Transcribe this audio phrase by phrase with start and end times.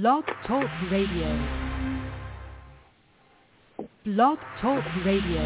[0.00, 1.30] Blog Talk Radio.
[4.04, 5.44] Blog Talk Radio.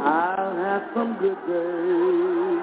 [0.00, 2.62] I've had some good days.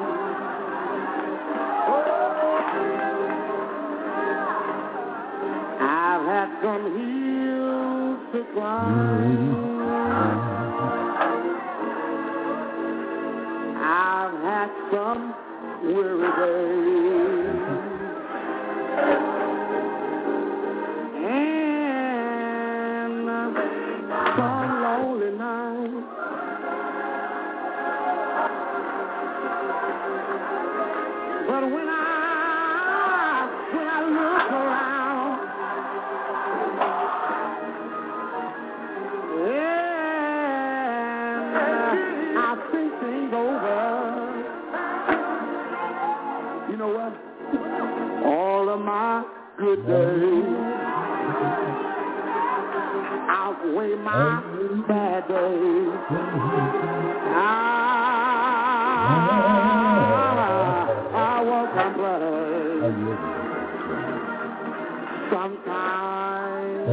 [5.81, 9.75] I've had some hills to climb.
[9.81, 10.54] I've
[14.95, 15.35] some
[15.83, 17.64] weary days.
[49.87, 50.65] Days
[53.45, 54.41] outweigh my
[54.87, 55.91] bad days.
[57.37, 57.75] Ah,
[61.13, 63.17] I, I won't complain.
[65.31, 66.87] Sometimes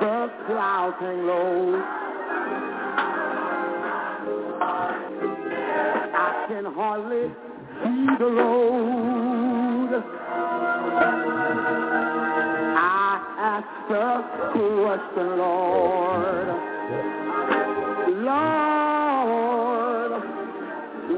[0.00, 0.16] the
[0.46, 1.82] clouds hang low.
[6.18, 7.24] I can hardly
[7.82, 9.15] see the road.
[13.90, 16.48] Ask the question, Lord.
[18.24, 20.12] Lord,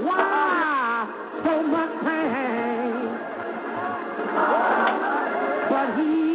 [0.05, 1.07] why
[1.45, 2.95] so much pain?
[5.71, 6.28] But He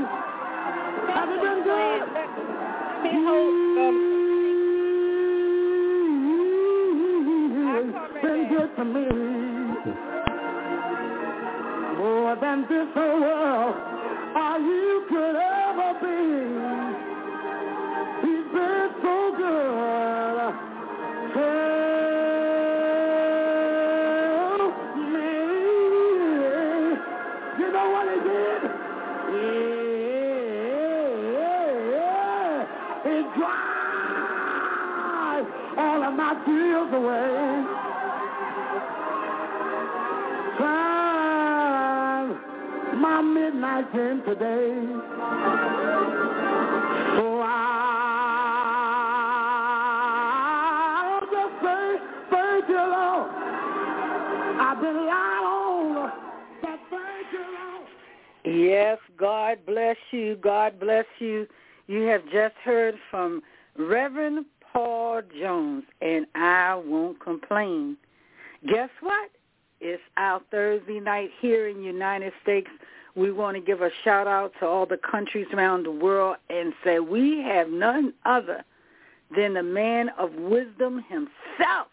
[68.69, 69.31] Guess what?
[69.81, 72.69] It's our Thursday night here in United States.
[73.15, 76.73] We want to give a shout out to all the countries around the world and
[76.83, 78.65] say we have none other
[79.37, 81.89] than the man of wisdom himself,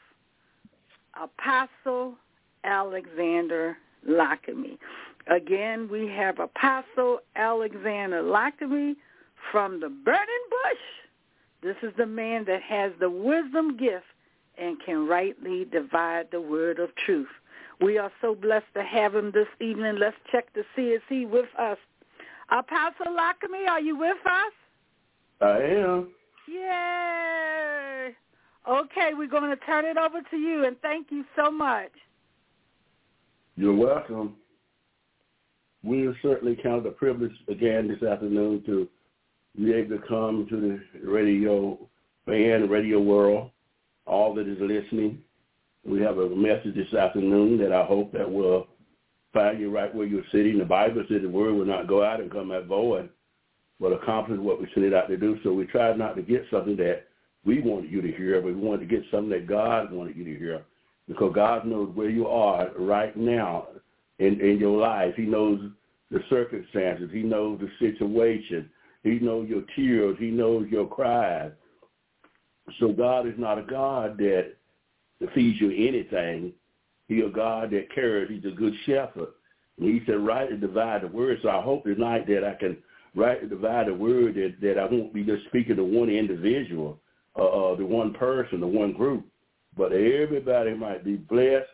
[1.21, 2.15] Apostle
[2.63, 3.77] Alexander
[4.07, 4.77] Lockamy.
[5.27, 8.95] Again, we have Apostle Alexander Lockamy
[9.51, 10.81] from the Burning Bush.
[11.61, 14.05] This is the man that has the wisdom gift
[14.57, 17.29] and can rightly divide the word of truth.
[17.79, 19.97] We are so blessed to have him this evening.
[19.97, 21.77] Let's check to see is he with us.
[22.49, 24.53] Apostle Lockamy, are you with us?
[25.41, 26.09] I am.
[26.47, 28.15] Yay!
[28.69, 31.91] Okay, we're going to turn it over to you, and thank you so much.
[33.55, 34.35] You're welcome.
[35.83, 38.87] We certainly count the privilege again this afternoon to
[39.55, 41.77] be able to come to the radio
[42.25, 43.49] fan, radio world,
[44.05, 45.19] all that is listening.
[45.85, 48.67] We have a message this afternoon that I hope that will
[49.33, 50.57] find you right where you're sitting.
[50.57, 53.09] The Bible says the word will not go out and come back void,
[53.79, 55.39] but accomplish what we sent it out to do.
[55.43, 57.07] So we tried not to get something that
[57.45, 60.25] we wanted you to hear, but we wanted to get something that God wanted you
[60.25, 60.63] to hear.
[61.07, 63.67] Because God knows where you are right now
[64.19, 65.15] in, in your life.
[65.15, 65.59] He knows
[66.11, 67.09] the circumstances.
[67.11, 68.69] He knows the situation.
[69.03, 70.17] He knows your tears.
[70.19, 71.51] He knows your cries.
[72.79, 74.53] So God is not a God that
[75.33, 76.53] feeds you anything.
[77.07, 78.29] He's a God that cares.
[78.29, 79.29] He's a good shepherd.
[79.79, 81.39] And he said, write and divide the word.
[81.41, 82.77] So I hope tonight that I can
[83.15, 86.99] rightly divide the word that, that I won't be just speaking to one individual,
[87.37, 89.25] uh, uh, the one person, the one group,
[89.75, 91.67] but everybody might be blessed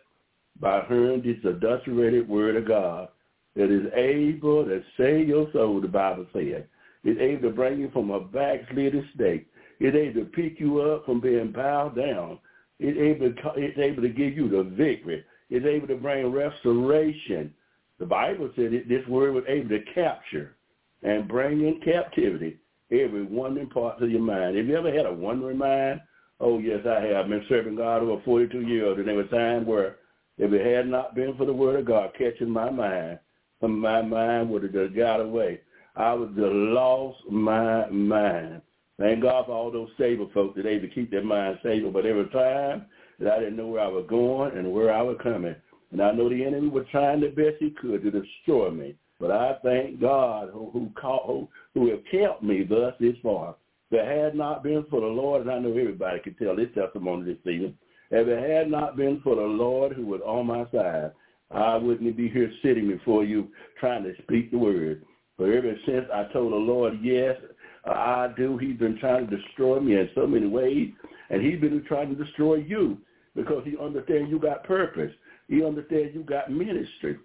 [0.60, 3.08] by hearing this adulterated word of God
[3.56, 6.64] that is able to save your soul, the Bible says.
[7.04, 9.48] It's able to bring you from a backslidden state.
[9.80, 12.38] It's able to pick you up from being bowed down.
[12.78, 15.24] It's able, to, it's able to give you the victory.
[15.50, 17.52] It's able to bring restoration.
[17.98, 20.56] The Bible said it, this word was able to capture
[21.02, 22.58] and bring in captivity
[22.90, 24.56] every wandering part of your mind.
[24.56, 26.00] Have you ever had a wandering mind?
[26.40, 27.16] Oh, yes, I have.
[27.16, 29.96] I've been serving God over 42 years, and there was time where
[30.38, 33.18] if it had not been for the word of God catching my mind,
[33.60, 35.60] my mind would have just got away.
[35.96, 38.62] I would have lost my mind.
[38.98, 41.90] Thank God for all those stable folks that able to keep their mind stable.
[41.92, 42.86] But every time
[43.20, 45.54] that I didn't know where I was going and where I was coming.
[45.90, 48.96] And I know the enemy was trying the best he could to destroy me.
[49.20, 53.56] But I thank God who who, called, who, who have kept me thus this far.
[53.90, 56.68] If it had not been for the Lord, and I know everybody can tell this
[56.74, 57.76] testimony this evening,
[58.10, 61.12] if it had not been for the Lord who was on my side,
[61.50, 63.48] I wouldn't be here sitting before you
[63.80, 65.04] trying to speak the word.
[65.38, 67.36] But ever since I told the Lord, yes,
[67.90, 70.92] I do, he's been trying to destroy me in so many ways.
[71.30, 72.98] And he's been trying to destroy you
[73.34, 75.12] because he understands you got purpose.
[75.48, 77.18] He understands you got ministry.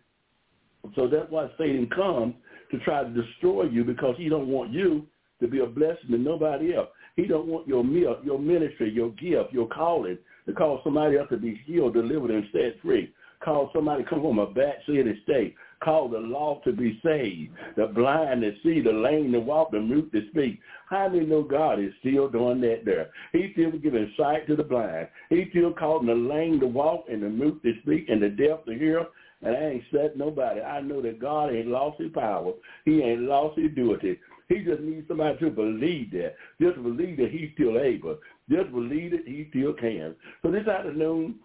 [0.96, 2.36] So that's why Satan comes
[2.72, 5.08] to try to destroy you because he don't want you
[5.42, 6.90] to be a blessing to nobody else.
[7.16, 11.30] He don't want your meal, your ministry, your gift, your calling to cause somebody else
[11.30, 13.14] to be healed, delivered, and set free.
[13.44, 15.56] Cause somebody to come from a backslidden state.
[15.84, 19.80] Call the lost to be saved, the blind to see, the lame to walk, the
[19.80, 20.60] mute to speak.
[20.90, 23.10] How many know God is still doing that there?
[23.34, 25.10] He's still giving sight to the blind.
[25.30, 28.64] He's still calling the lame to walk and the mute to speak and the deaf
[28.66, 29.06] to hear.
[29.42, 30.62] And I ain't said nobody.
[30.62, 32.54] I know that God ain't lost his power.
[32.86, 34.18] He ain't lost his duty.
[34.48, 36.36] He just needs somebody to believe that.
[36.62, 38.18] Just believe that he's still able.
[38.50, 40.16] Just believe that he still can.
[40.42, 41.36] So this afternoon,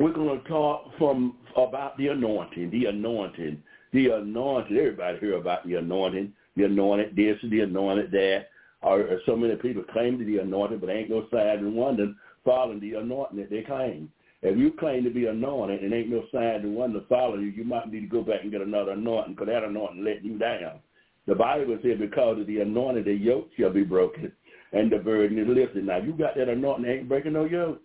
[0.00, 3.62] we're going to talk from about the anointing, the anointing,
[3.92, 4.76] the anointing.
[4.76, 8.46] Everybody hear about the anointing, the anointed this, the anointed that.
[8.82, 12.14] Or, or so many people claim to be anointed, but ain't no sign and wonder
[12.46, 14.10] following the anointing that they claim.
[14.40, 17.64] If you claim to be anointed and ain't no sign and wonder following you, you
[17.64, 20.80] might need to go back and get another anointing because that anointing letting you down.
[21.26, 24.32] The Bible says because of the anointing, the yoke shall be broken
[24.72, 25.84] and the burden is lifted.
[25.84, 27.82] Now, you got that anointing, ain't breaking no yoke.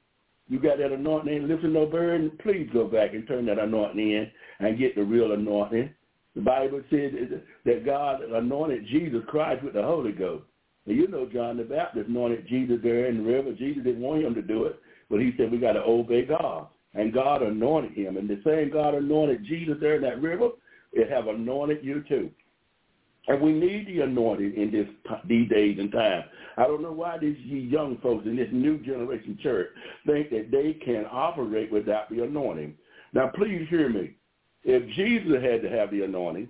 [0.47, 2.31] You got that anointing, ain't lifting no burden.
[2.43, 5.89] Please go back and turn that anointing in and get the real anointing.
[6.35, 7.11] The Bible says
[7.65, 10.43] that God anointed Jesus Christ with the Holy Ghost.
[10.85, 13.53] And you know John the Baptist anointed Jesus there in the river.
[13.53, 16.67] Jesus didn't want him to do it, but he said we got to obey God.
[16.93, 18.17] And God anointed him.
[18.17, 20.49] And the same God anointed Jesus there in that river,
[20.93, 22.29] it have anointed you too.
[23.27, 24.87] And we need the anointing in this
[25.27, 26.25] these days and times.
[26.57, 29.67] I don't know why these young folks in this new generation church
[30.05, 32.75] think that they can operate without the anointing.
[33.13, 34.11] Now, please hear me.
[34.63, 36.49] If Jesus had to have the anointing,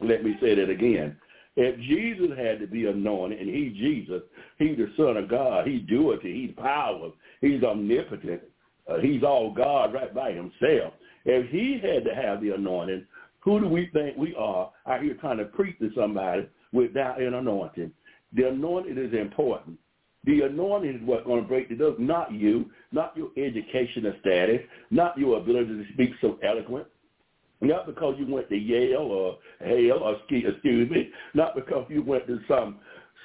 [0.00, 1.16] let me say that again.
[1.56, 4.22] If Jesus had to be anointed, and he's Jesus,
[4.58, 7.10] he's the Son of God, he's deity, he's power,
[7.40, 8.40] he's omnipotent,
[8.88, 10.94] uh, he's all God right by himself.
[11.24, 13.06] If he had to have the anointing,
[13.40, 17.34] who do we think we are out here trying to preach to somebody without an
[17.34, 17.92] anointing?
[18.34, 19.78] The anointing is important.
[20.24, 24.60] The anointing is what's going to break the yoke, not you, not your educational status,
[24.90, 26.86] not your ability to speak so eloquent,
[27.62, 32.26] not because you went to Yale or Hale or excuse me, not because you went
[32.26, 32.78] to some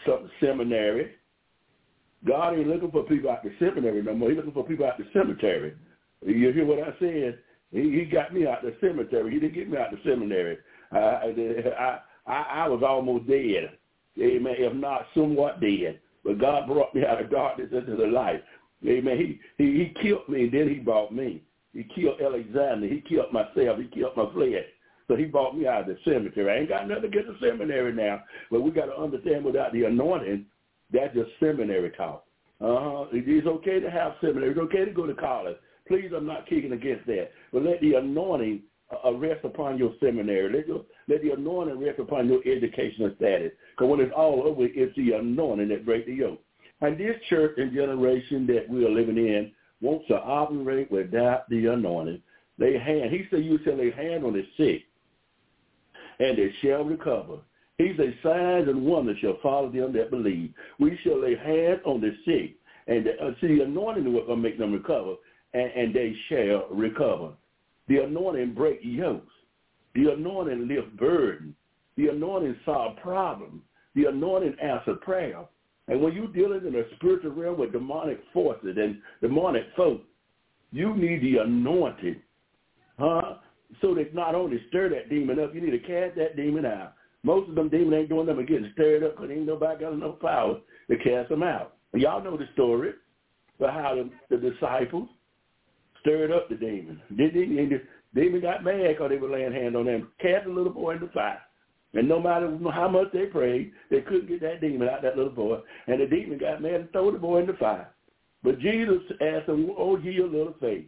[0.05, 1.11] some seminary.
[2.25, 4.29] God ain't looking for people out the seminary no more.
[4.29, 5.75] He's looking for people out the cemetery.
[6.25, 7.39] You hear what I said?
[7.75, 9.33] He, he got me out the cemetery.
[9.33, 10.57] He didn't get me out the seminary.
[10.93, 13.71] I, I, I, I was almost dead.
[14.17, 14.55] Amen.
[14.57, 15.99] If not somewhat dead.
[16.23, 18.41] But God brought me out of darkness into the light.
[18.87, 19.17] Amen.
[19.17, 21.43] He, he, he killed me and then he brought me.
[21.73, 22.87] He killed Alexander.
[22.87, 23.77] He killed myself.
[23.77, 24.63] He killed my flesh.
[25.09, 26.49] So he brought me out of the cemetery.
[26.49, 28.23] I ain't got nothing against the seminary now.
[28.49, 30.45] But we got to understand without the anointing,
[30.93, 32.25] that's just seminary talk.
[32.61, 33.07] Uh-huh.
[33.11, 34.51] It's okay to have seminary.
[34.51, 35.57] It's okay to go to college.
[35.87, 37.31] Please, I'm not kicking against that.
[37.53, 38.61] But let the anointing
[39.05, 40.51] uh, rest upon your seminary.
[40.51, 43.51] Let, your, let the anointing rest upon your educational status.
[43.71, 46.41] Because when it's all over, it's the anointing that breaks the yoke.
[46.81, 49.51] And this church and generation that we are living in
[49.81, 52.21] wants to operate without the anointing.
[52.57, 54.83] They hand, he said you said they hand on the sick.
[56.19, 57.37] and they shall recover.
[57.77, 60.53] He says, signs and wonders shall follow them that believe.
[60.79, 62.55] We shall lay hands on the sick,
[62.87, 65.15] and uh, see, the anointing will uh, make them recover,
[65.55, 67.31] and, and they shall recover.
[67.87, 69.31] The anointing break yokes.
[69.93, 71.55] The anointing lift burden.
[71.97, 73.61] The anointing solve problems.
[73.95, 75.45] The anointing answer prayer.
[75.87, 80.01] And when you're dealing in a spiritual realm with demonic forces and demonic folk,
[80.71, 82.21] you need the anointing,
[82.99, 83.35] huh?
[83.81, 86.93] So that not only stir that demon up, you need to cast that demon out.
[87.23, 89.93] Most of them demons ain't doing nothing but getting stirred up because ain't nobody got
[89.93, 90.57] enough power
[90.89, 91.75] to cast them out.
[91.93, 92.91] Y'all know the story
[93.59, 95.07] about how the, the disciples
[96.05, 97.01] stirred up the demon.
[97.09, 97.81] The
[98.13, 101.01] demon got mad because they were laying hands on them, cast the little boy in
[101.01, 101.41] the fire.
[101.93, 105.31] And no matter how much they prayed, they couldn't get that demon out that little
[105.31, 105.59] boy.
[105.87, 107.89] And the demon got mad and threw the boy in the fire.
[108.43, 110.85] But Jesus asked them, oh, ye a little faith.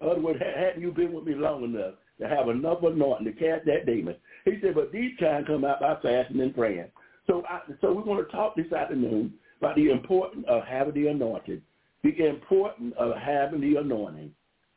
[0.00, 3.32] In other words, hadn't you been with me long enough to have enough anointing to
[3.32, 4.16] cast that demon?
[4.44, 6.88] He said, but these kind come out by fasting and praying.
[7.26, 11.08] So, I, so we want to talk this afternoon about the importance of having the
[11.08, 11.62] anointing,
[12.02, 14.30] the importance of having the anointing.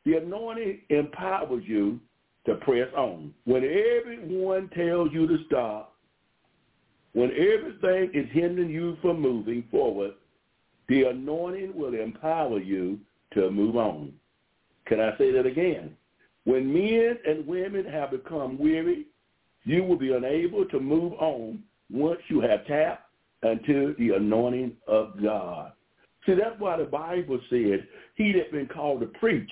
[0.08, 2.00] The anointing empowers you
[2.46, 3.34] to press on.
[3.44, 5.98] When everyone tells you to stop,
[7.12, 10.14] when everything is hindering you from moving forward,
[10.88, 13.02] the anointing will empower you
[13.34, 14.14] to move on.
[14.86, 15.98] Can I say that again?
[16.46, 19.08] When men and women have become weary,
[19.66, 21.62] you will be unable to move on
[21.92, 23.10] once you have tapped
[23.44, 25.74] into the anointing of God.
[26.26, 27.86] See, that's why the Bible said,
[28.16, 29.52] he that been called to preach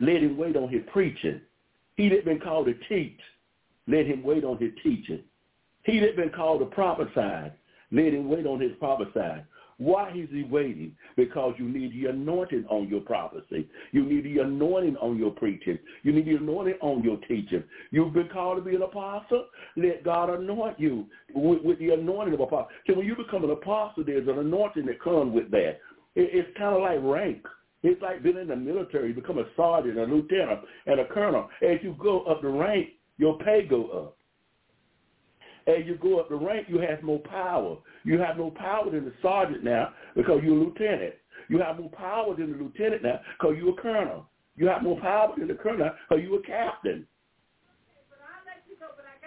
[0.00, 1.40] let him wait on his preaching.
[1.96, 3.20] He that been called to teach,
[3.86, 5.22] let him wait on his teaching.
[5.84, 7.52] He that been called to prophesy,
[7.90, 9.44] let him wait on his prophesying.
[9.78, 10.96] Why is he waiting?
[11.16, 13.68] Because you need the anointing on your prophecy.
[13.92, 15.78] You need the anointing on your preaching.
[16.02, 17.62] You need the anointing on your teaching.
[17.92, 19.46] You've been called to be an apostle.
[19.76, 22.68] Let God anoint you with, with the anointing of apostle.
[22.88, 25.78] So when you become an apostle, there's an anointing that comes with that.
[26.16, 27.46] It, it's kind of like rank.
[27.82, 29.08] It's like being in the military.
[29.08, 31.48] You become a sergeant, a lieutenant, and a colonel.
[31.62, 34.16] As you go up the rank, your pay go up.
[35.68, 37.76] As you go up the rank, you have more power.
[38.04, 41.14] You have more power than the sergeant now because you're a lieutenant.
[41.48, 44.28] You have more power than the lieutenant now because you're a colonel.
[44.56, 47.06] You have more power than the colonel because you're a captain.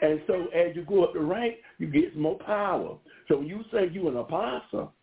[0.01, 2.97] And so as you go up the rank, you get more power.
[3.27, 4.93] So when you say you're an apostle,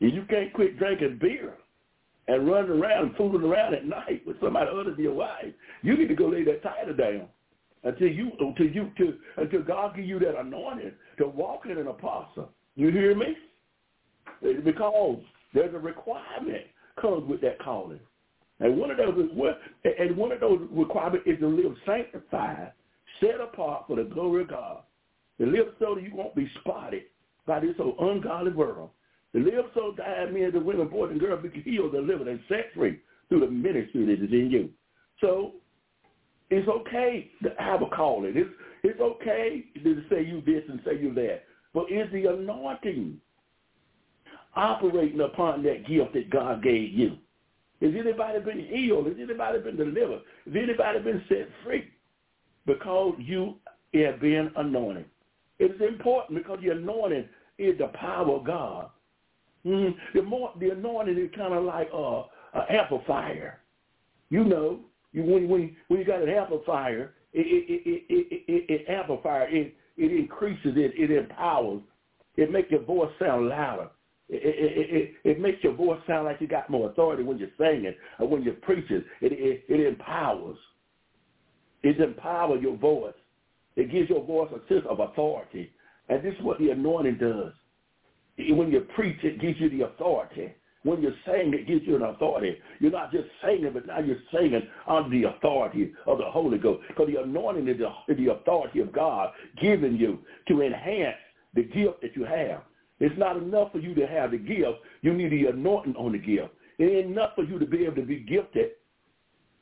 [0.00, 1.54] you can't quit drinking beer,
[2.28, 5.52] and running around fooling around at night with somebody other than your wife,
[5.82, 7.28] you need to go lay that title down
[7.84, 11.86] until you until you to until God give you that anointing to walk in an
[11.86, 12.50] apostle.
[12.74, 13.36] You hear me?
[14.64, 15.18] Because
[15.54, 16.64] there's a requirement
[17.00, 18.00] comes with that calling.
[18.60, 19.14] And one of those
[19.84, 22.72] and one of those requirements is to live sanctified,
[23.20, 24.78] set apart for the glory of God.
[25.38, 27.02] To live so that you won't be spotted
[27.46, 28.90] by this old ungodly world.
[29.36, 32.72] To live so that men and women, boys and girls be healed, delivered, and set
[32.74, 34.70] free through the ministry that is in you.
[35.20, 35.52] So
[36.48, 38.32] it's okay to have a calling.
[38.34, 38.48] It's
[38.82, 41.42] it's okay to say you this and say you that.
[41.74, 43.18] But is the anointing
[44.54, 47.18] operating upon that gift that God gave you?
[47.82, 49.06] Has anybody been healed?
[49.06, 50.20] Has anybody been delivered?
[50.46, 51.90] Has anybody been set free?
[52.64, 53.56] Because you
[53.92, 55.04] have been anointed.
[55.58, 57.28] It is important because the anointing
[57.58, 58.90] is the power of God.
[59.66, 60.18] Mm-hmm.
[60.18, 62.22] The more the anointing is kind of like uh,
[62.54, 63.60] an amplifier.
[64.30, 64.80] You know,
[65.12, 69.48] you when when when you got an amplifier, it it it it, it, it amplifier
[69.48, 71.82] it it increases it it empowers.
[72.36, 73.88] It makes your voice sound louder.
[74.28, 77.48] It, it, it, it makes your voice sound like you got more authority when you're
[77.56, 79.04] singing or when you're preaching.
[79.20, 80.58] It, it, it empowers.
[81.82, 83.14] It empowers your voice.
[83.76, 85.70] It gives your voice a sense of authority.
[86.08, 87.52] And this is what the anointing does.
[88.38, 90.54] When you preach, it gives you the authority.
[90.82, 92.58] When you sing, it gives you an authority.
[92.78, 96.82] You're not just singing, but now you're singing under the authority of the Holy Ghost.
[96.86, 101.16] Because the anointing is the, the authority of God given you to enhance
[101.54, 102.62] the gift that you have.
[103.00, 104.78] It's not enough for you to have the gift.
[105.02, 106.50] You need the anointing on the gift.
[106.78, 108.72] It ain't enough for you to be able to be gifted.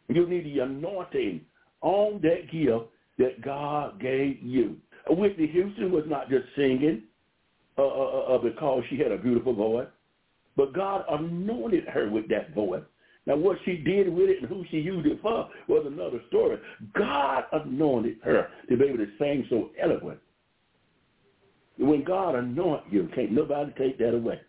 [0.09, 1.41] You need the anointing
[1.81, 2.85] on that gift
[3.19, 4.77] that God gave you.
[5.09, 7.05] Whitney Houston was not just singing
[7.77, 9.89] uh, uh, uh, uh, because she had a beautiful voice.
[10.57, 12.83] But God anointed her with that voice.
[13.27, 16.59] Now, what she did with it and who she used it for was another story.
[16.97, 20.21] God anointed her to be able to sing so eloquent.
[21.79, 24.41] When God anoints you, can't nobody take that away.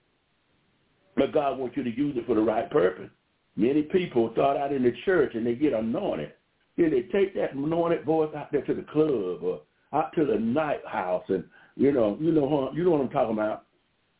[1.15, 3.09] But God wants you to use it for the right purpose.
[3.55, 6.33] Many people start out in the church and they get anointed,
[6.77, 9.61] Then they take that anointed voice out there to the club or
[9.93, 13.33] out to the night house, and you know, you know, you know what I'm talking
[13.33, 13.65] about.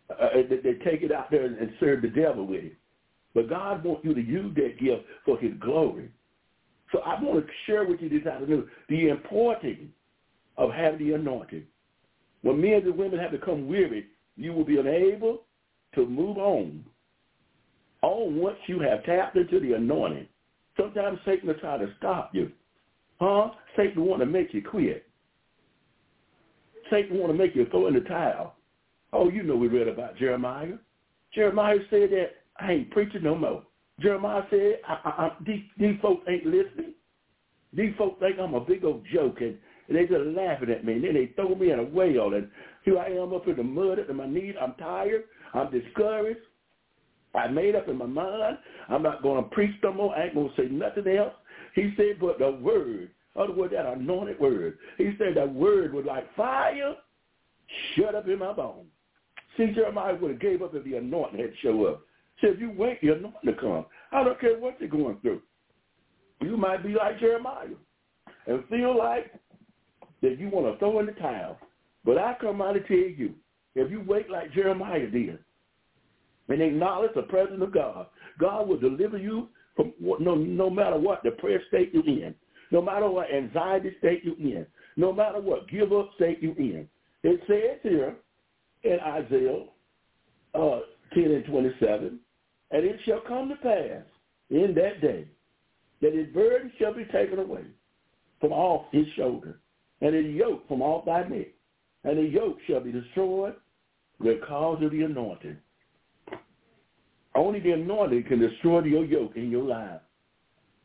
[0.10, 2.74] Uh, they, they take it out there and, serve the devil with it.
[3.34, 6.12] But God wants you to use that gift for His glory.
[6.92, 9.90] So I want to share with you this afternoon the importance
[10.58, 11.64] of having the anointing.
[12.42, 14.06] When men and women have become weary,
[14.38, 15.44] you will be unable
[15.96, 16.86] to move on.
[18.02, 20.28] On once you have tapped into the anointing.
[20.78, 22.52] Sometimes Satan will try to stop you.
[23.20, 23.52] Huh?
[23.76, 25.08] Satan want to make you quit.
[26.90, 28.56] Satan want to make you throw in the towel.
[29.14, 30.74] Oh, you know we read about Jeremiah.
[31.34, 32.28] Jeremiah said that
[32.60, 33.64] I ain't preaching no more.
[34.00, 36.94] Jeremiah said, I, I, I, these, these folks ain't listening.
[37.74, 40.94] These folks think I'm a big old joke, and, and they just laughing at me.
[40.94, 42.50] And then they throw me in a whale, and
[42.84, 44.56] here I am up in the mud at my knees.
[44.62, 45.24] I'm tired.
[45.54, 46.40] I'm discouraged.
[47.34, 48.58] I made up in my mind.
[48.90, 50.16] I'm not going to preach no more.
[50.16, 51.34] I ain't going to say nothing else.
[51.74, 54.78] He said, but the word, other word, that anointed word.
[54.98, 56.96] He said that word was like fire
[57.96, 58.88] shut up in my bones.
[59.58, 62.02] See, Jeremiah would have gave up if the anointing had show up.
[62.42, 63.86] Said, if you wait, the anointing to come.
[64.12, 65.42] I don't care what you're going through.
[66.42, 67.68] You might be like Jeremiah
[68.48, 69.34] and feel like
[70.22, 71.58] that you want to throw in the towel.
[72.04, 73.34] But I come out to tell you,
[73.76, 75.40] if you wait like Jeremiah did
[76.50, 78.08] and acknowledge the presence of God,
[78.40, 82.36] God will deliver you from no, no matter what depressed state you're in,
[82.72, 84.66] no matter what anxiety state you're in,
[84.98, 86.88] no matter what give up state you're in.
[87.24, 88.16] It says here
[88.84, 89.66] in Isaiah
[90.54, 90.80] uh,
[91.14, 92.20] 10 and 27,
[92.72, 94.04] and it shall come to pass
[94.50, 95.28] in that day
[96.02, 97.64] that his burden shall be taken away
[98.40, 99.60] from off his shoulder,
[100.02, 101.48] and his yoke from off thy neck,
[102.04, 103.56] and the yoke shall be destroyed
[104.22, 105.58] because of the anointing.
[107.34, 110.00] Only the anointing can destroy your yoke in your life.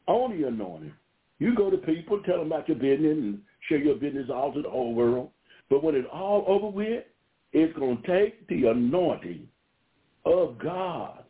[0.09, 0.93] Only anointing.
[1.41, 4.63] You go to people, tell them about your business, and share your business all to
[4.63, 5.31] the whole world.
[5.71, 7.05] But when it's all over with,
[7.53, 9.49] it's going to take the anointing
[10.25, 11.25] of God,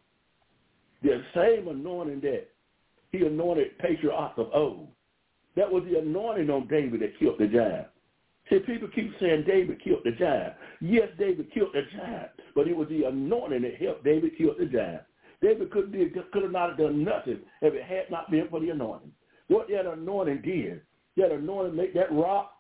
[1.03, 2.49] the same anointing that
[3.13, 4.89] he anointed patriarchs of old.
[5.57, 7.87] That was the anointing on David that killed the giant.
[8.49, 10.55] See, people keep saying David killed the giant.
[10.81, 14.67] Yes, David killed the giant, but it was the anointing that helped David kill the
[14.67, 15.03] giant.
[15.41, 15.93] David could,
[16.33, 19.13] could have not done nothing if it had not been for the anointing.
[19.51, 20.81] What that anointing did,
[21.17, 22.53] that anointing made that rock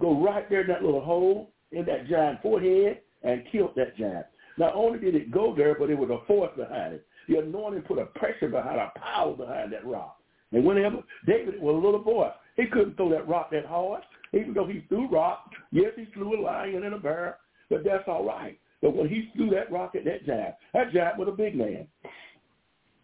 [0.00, 4.24] go right there in that little hole in that giant forehead and killed that giant.
[4.56, 7.06] Not only did it go there, but it was a force behind it.
[7.28, 10.16] The anointing put a pressure behind, a power behind that rock.
[10.52, 14.00] And whenever David was a little boy, he couldn't throw that rock that hard.
[14.32, 17.36] Even though he threw rock, yes, he slew a lion and a bear,
[17.68, 18.58] but that's all right.
[18.80, 21.86] But when he threw that rock at that giant, that giant was a big man.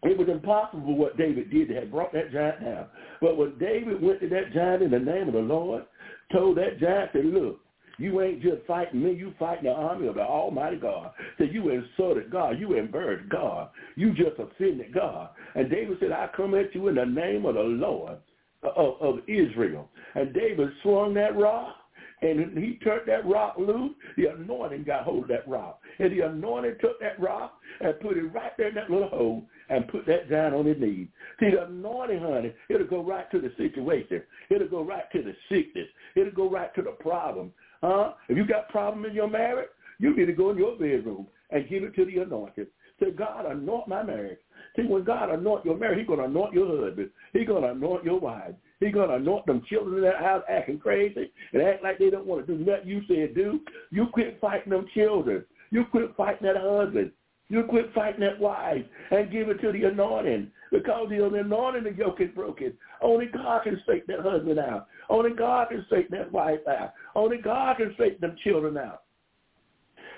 [0.07, 2.85] It was impossible what David did to have brought that giant down.
[3.19, 5.83] But when David went to that giant in the name of the Lord,
[6.31, 7.59] told that giant, said, look,
[7.97, 9.13] you ain't just fighting me.
[9.13, 11.11] You fighting the army of the Almighty God.
[11.37, 12.59] So you insulted God.
[12.59, 13.69] You embarrassed God.
[13.95, 15.29] You just offended God.
[15.55, 18.17] And David said, I come at you in the name of the Lord
[18.63, 19.89] uh, of, of Israel.
[20.15, 21.75] And David swung that rock
[22.21, 25.79] and he turned that rock loose, the anointing got hold of that rock.
[25.99, 29.43] And the anointing took that rock and put it right there in that little hole
[29.69, 31.07] and put that giant on his knees.
[31.39, 34.23] See, the anointing, honey, it'll go right to the situation.
[34.49, 35.87] It'll go right to the sickness.
[36.15, 37.51] It'll go right to the problem.
[37.81, 38.13] Huh?
[38.29, 41.67] If you got problem in your marriage, you need to go in your bedroom and
[41.69, 42.67] give it to the anointed.
[42.99, 44.39] Say, God, anoint my marriage.
[44.75, 47.09] See, when God anoint your marriage, he's going to anoint your husband.
[47.33, 48.53] He's going to anoint your wife.
[48.79, 52.09] He's going to anoint them children in that house acting crazy and act like they
[52.09, 53.59] don't want to do nothing you said do.
[53.91, 55.45] You quit fighting them children.
[55.71, 57.11] You quit fighting that husband.
[57.49, 60.51] You quit fighting that wife and give it to the anointing.
[60.71, 62.73] Because the anointing, the yoke is broken.
[63.01, 64.87] Only God can straighten that husband out.
[65.09, 66.93] Only God can straighten that wife out.
[67.15, 69.03] Only God can straighten them children out.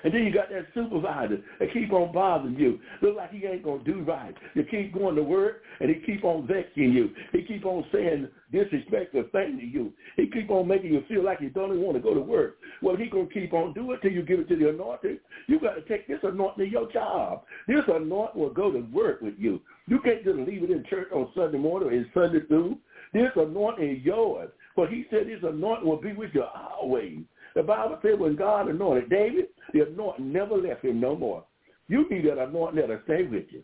[0.04, 2.78] And then you got that supervisor that keep on bothering you.
[3.02, 4.34] Look like he ain't going to do right.
[4.54, 7.10] You keep going to work, and he keep on vexing you.
[7.32, 9.92] He keep on saying disrespectful things to you.
[10.16, 12.56] He keep on making you feel like you don't even want to go to work.
[12.82, 15.18] Well, he going to keep on doing it till you give it to the anointing.
[15.46, 17.42] You got to take this anointing to your job.
[17.68, 19.60] This anointing will go to work with you.
[19.86, 22.78] You can't just leave it in church on Sunday morning or Sunday school.
[23.12, 24.50] This anointing is yours.
[24.76, 27.18] But he said this anointing will be with you always.
[27.54, 31.44] The Bible said when God anointed David, the anointing never left him no more.
[31.88, 33.62] You need that anointing that'll stay with you.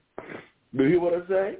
[0.76, 1.58] Do you hear what I say?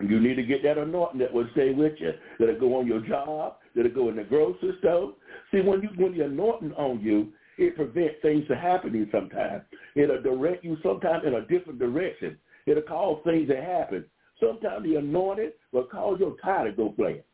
[0.00, 3.00] You need to get that anointing that will stay with you, that'll go on your
[3.00, 5.14] job, that'll go in the grocery store.
[5.50, 9.64] See, when you when the anointing on you, it prevents things from happening sometimes.
[9.96, 12.38] It'll direct you sometimes in a different direction.
[12.66, 14.04] It'll cause things to happen.
[14.38, 17.24] Sometimes the anointing will cause your tire to go flat.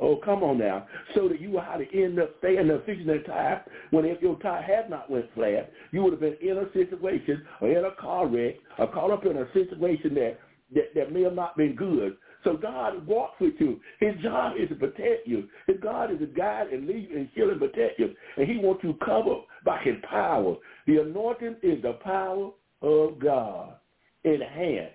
[0.00, 0.86] Oh, come on now.
[1.14, 4.36] So that you have to end up staying there fixing that tire when if your
[4.40, 7.92] tire had not went flat, you would have been in a situation or in a
[8.00, 10.38] car wreck or caught up in a situation that,
[10.74, 12.16] that, that may have not been good.
[12.42, 13.80] So God walks with you.
[14.00, 15.48] His job is to protect you.
[15.66, 18.14] His God is to guide and lead and heal and protect you.
[18.36, 20.56] And he wants you covered by his power.
[20.86, 22.50] The anointing is the power
[22.82, 23.76] of God.
[24.24, 24.92] Enhanced.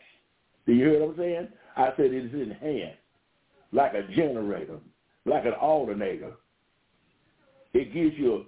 [0.68, 1.48] Do you hear what I'm saying?
[1.76, 3.00] I said it is enhanced.
[3.72, 4.80] Like a generator.
[5.26, 6.34] Like an alternator.
[7.74, 8.46] It gives you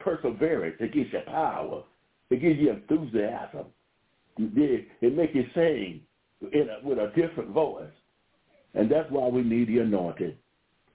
[0.00, 0.76] perseverance.
[0.80, 1.82] It gives you power.
[2.30, 3.66] It gives you enthusiasm.
[4.36, 6.00] It makes you sing
[6.52, 7.86] in a, with a different voice.
[8.74, 10.34] And that's why we need the anointing.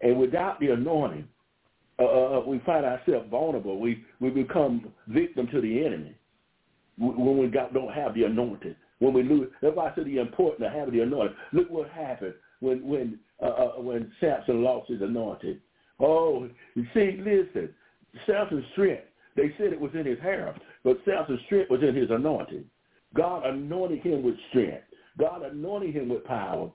[0.01, 1.27] And without the anointing,
[1.97, 3.79] uh, uh, uh we find ourselves vulnerable.
[3.79, 6.15] We we become victim to the enemy
[6.99, 8.75] when we got, don't have the anointing.
[8.99, 11.35] When we lose, that's why I said the important to have the anointing.
[11.53, 15.59] Look what happened when when uh, uh, when Samson lost his anointing.
[15.99, 17.69] Oh, you see, listen,
[18.25, 19.03] Samson's strength.
[19.35, 22.65] They said it was in his hair, but Samson's strength was in his anointing.
[23.15, 24.83] God anointed him with strength.
[25.17, 26.69] God anointed him with power.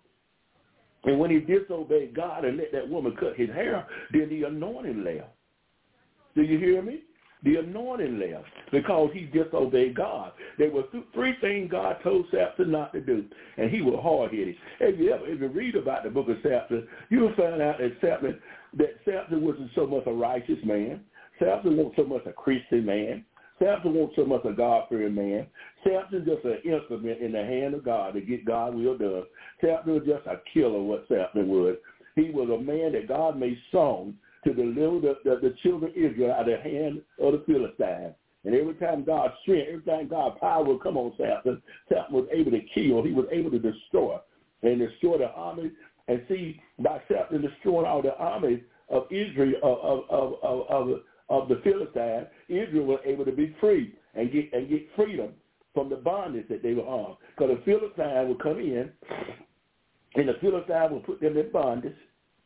[1.05, 5.05] And when he disobeyed God and let that woman cut his hair, then the anointing
[5.05, 5.29] left.
[6.35, 7.03] Do you hear me?
[7.45, 10.33] The anointing left because he disobeyed God.
[10.57, 13.25] There were th- three things God told Samson not to do,
[13.59, 14.55] and he was hard-headed.
[14.81, 17.93] If you ever if you read about the book of Samson, you'll find out that
[18.01, 18.41] Samson
[18.79, 21.01] that Samson wasn't so much a righteous man.
[21.39, 23.25] Samson wasn't so much a Christian man.
[23.59, 25.47] Samson wasn't so much a God-fearing man.
[25.85, 29.25] Samson just an instrument in the hand of God to get God will done.
[29.61, 31.77] Samson was just a killer, what Samson was.
[32.17, 35.97] He was a man that God made strong to deliver the, the, the children of
[35.97, 38.15] Israel out of the hand of the Philistines.
[38.45, 42.29] And every time God's strength, every time God's power would come on Samson, Samson was
[42.33, 43.03] able to kill.
[43.03, 44.19] He was able to destroy
[44.63, 45.71] and destroy the army.
[46.09, 51.49] And see, by Samson destroying all the armies of Israel, of, of, of, of, of
[51.49, 55.31] the Philistines, Israel was able to be free and get and get freedom
[55.73, 57.17] from the bondage that they were on.
[57.37, 58.91] Because the Philistines would come in,
[60.15, 61.97] and the Philistines would put them in bondage,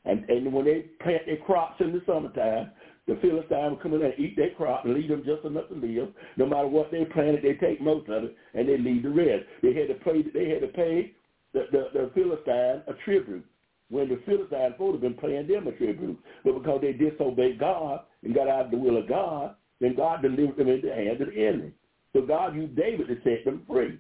[0.05, 2.71] and, and when they plant their crops in the summertime,
[3.07, 5.75] the Philistines would come in and eat their crop and leave them just enough to
[5.75, 6.13] live.
[6.37, 9.45] No matter what they planted, they take most of it and they leave the rest.
[9.63, 10.23] They had to pay.
[10.23, 11.13] They had to pay
[11.53, 13.45] the the, the Philistine a tribute
[13.91, 18.01] when the Philistines would have been paying them a tribute, but because they disobeyed God
[18.23, 21.21] and got out of the will of God, then God delivered them into the hands
[21.21, 21.73] of the enemy.
[22.13, 23.99] So God used David to set them free.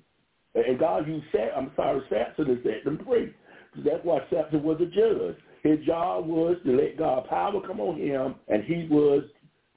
[0.54, 1.24] And God used,
[1.56, 3.32] I'm sorry, Samson to set them free.
[3.76, 5.37] So that's why Samson was a judge.
[5.62, 9.25] His job was to let God's power come on him, and he was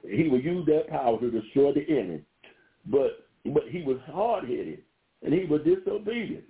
[0.02, 2.22] he would use that power to destroy the enemy.
[2.86, 4.82] But but he was hard headed
[5.22, 6.44] and he was disobedient.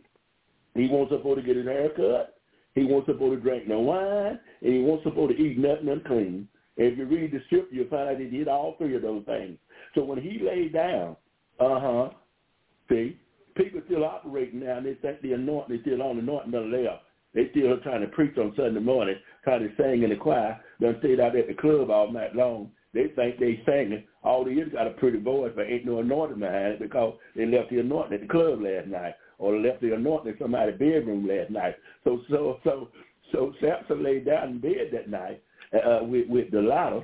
[0.74, 2.38] He wasn't supposed to get his hair cut.
[2.74, 6.48] He wasn't supposed to drink no wine, and he wasn't supposed to eat nothing unclean.
[6.78, 9.58] If you read the scripture, you'll find out he did all three of those things.
[9.94, 11.16] So when he laid down,
[11.60, 12.10] uh huh,
[12.88, 13.18] see,
[13.54, 17.02] people still operating now, and they think the anointing is still on, the anointing left.
[17.34, 20.60] They still trying to preach on Sunday morning, trying to sing in the choir.
[20.80, 22.70] Done stayed out at the club all night long.
[22.92, 24.04] They think they singing.
[24.22, 27.46] All they is got a pretty voice, but ain't no anointing behind it because they
[27.46, 31.26] left the anointing at the club last night, or left the anointing in somebody's bedroom
[31.26, 31.74] last night.
[32.04, 32.88] So so so
[33.32, 35.42] so Samson laid down in bed that night
[35.72, 37.02] uh, with with Delilah,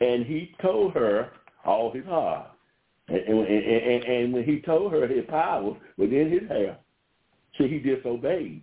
[0.00, 1.30] and he told her
[1.64, 2.50] all his heart.
[3.08, 6.78] And, and, and, and when he told her his power was in his hair,
[7.58, 8.62] so he disobeyed.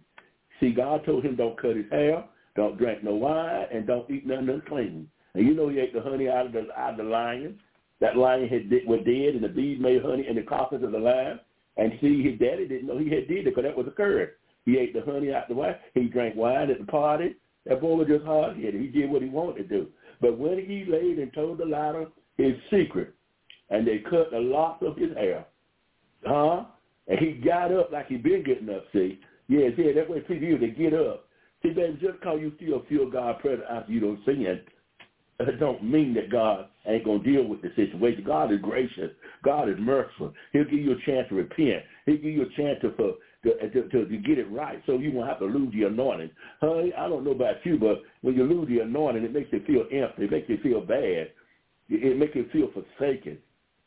[0.60, 2.24] See, God told him don't cut his hair,
[2.56, 5.10] don't drink no wine, and don't eat nothing unclean.
[5.34, 7.60] And you know he ate the honey out of the out of the lion.
[8.00, 10.98] That lion had was dead, and the bees made honey in the coffins of the
[10.98, 11.40] lion.
[11.78, 14.30] And see, his daddy didn't know he had did it because that was a curse.
[14.64, 15.76] He ate the honey out the wine.
[15.94, 17.36] He drank wine at the party.
[17.66, 18.80] That boy was just hard-headed.
[18.80, 19.88] He did what he wanted to do.
[20.22, 23.14] But when he laid and told Delilah his secret,
[23.70, 25.46] and they cut the locks of his hair,
[26.26, 26.66] huh?
[27.08, 29.20] And he got up like he been getting up, see?
[29.48, 31.26] Yes, yeah, that way people used to get up.
[31.62, 34.62] See, baby, just because you still feel God's presence after you don't sin,
[35.40, 38.24] it don't mean that God ain't going to deal with the situation.
[38.26, 39.12] God is gracious.
[39.44, 40.34] God is merciful.
[40.54, 41.84] He'll give you a chance to repent.
[42.06, 43.14] He'll give you a chance to, for,
[43.44, 46.32] to, to, to, to get it right so you won't have to lose the anointing.
[46.62, 49.62] Honey, I don't know about you, but when you lose the anointing, it makes you
[49.68, 50.24] feel empty.
[50.24, 51.32] It makes you feel bad.
[51.90, 53.38] It makes you feel forsaken.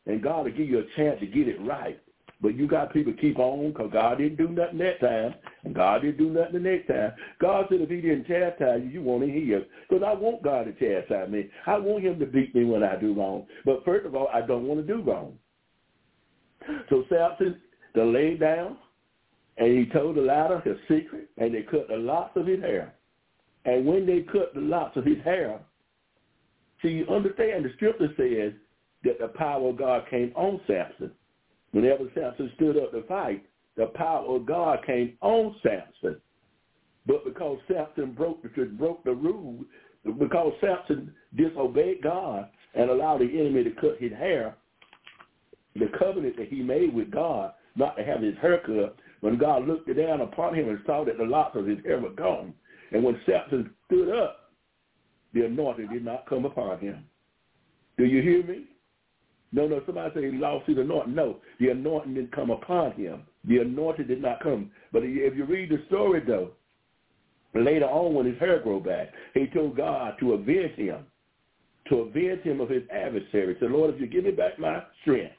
[0.06, 1.98] And God will give you a chance to get it right.
[2.40, 6.02] But you got people keep on because God didn't do nothing that time, and God
[6.02, 7.12] didn't do nothing the next time.
[7.40, 9.64] God said if he didn't chastise you, you want to hear.
[9.88, 11.50] Because I want God to chastise me.
[11.66, 13.46] I want him to beat me when I do wrong.
[13.64, 15.36] But first of all, I don't want to do wrong.
[16.90, 17.60] So Samson,
[17.94, 18.76] they laid down,
[19.56, 22.94] and he told Delilah his secret, and they cut the locks of his hair.
[23.64, 25.58] And when they cut the locks of his hair,
[26.82, 28.52] see, you understand the scripture says
[29.02, 31.10] that the power of God came on Samson.
[31.72, 33.44] Whenever Samson stood up to fight,
[33.76, 36.20] the power of God came on Samson.
[37.06, 39.64] But because Samson broke the broke the rule,
[40.18, 44.56] because Samson disobeyed God and allowed the enemy to cut his hair,
[45.74, 49.66] the covenant that he made with God not to have his hair cut, when God
[49.66, 52.54] looked down upon him and saw that the locks of his hair were gone,
[52.92, 54.52] and when Samson stood up,
[55.34, 57.04] the anointing did not come upon him.
[57.96, 58.64] Do you hear me?
[59.52, 61.14] No, no, somebody say he lost his anointing.
[61.14, 63.22] No, the anointing didn't come upon him.
[63.44, 64.70] The anointing did not come.
[64.92, 66.50] But if you read the story, though,
[67.54, 71.06] later on when his hair grew back, he told God to avenge him,
[71.88, 73.54] to avenge him of his adversary.
[73.54, 75.34] He said, Lord, if you give me back my strength,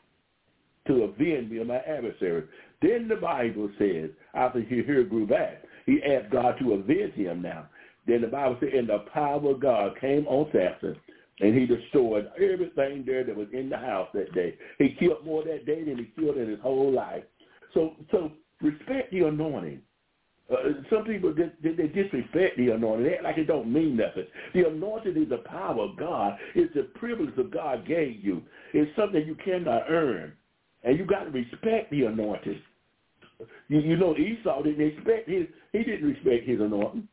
[0.87, 2.45] to avenge me of my adversary.
[2.81, 7.41] Then the Bible says, after his hair grew back, he asked God to avenge him
[7.41, 7.67] now.
[8.07, 10.95] Then the Bible said, and the power of God came on Samson,
[11.39, 14.55] and he destroyed everything there that was in the house that day.
[14.77, 17.23] He killed more that day than he killed in his whole life.
[17.73, 19.81] So, so respect the anointing.
[20.51, 20.55] Uh,
[20.89, 23.05] some people they, they disrespect the anointing.
[23.05, 24.25] They act like it don't mean nothing.
[24.53, 26.37] The anointing is the power of God.
[26.55, 28.41] It's the privilege that God gave you.
[28.73, 30.33] It's something you cannot earn,
[30.83, 32.61] and you got to respect the anointing.
[33.67, 35.45] You, you know, Esau didn't expect his.
[35.71, 37.07] He didn't respect his anointing.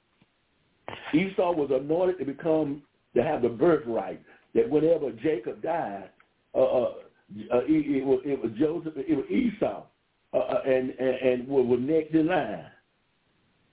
[1.13, 2.83] Esau was anointed to become
[3.17, 4.23] to have the birthright.
[4.55, 6.11] That whenever Jacob died,
[6.55, 6.83] uh, uh,
[7.53, 8.95] uh, it, it, was, it was Joseph.
[8.97, 9.83] It was Esau,
[10.33, 12.67] uh, uh and and, and was next in line.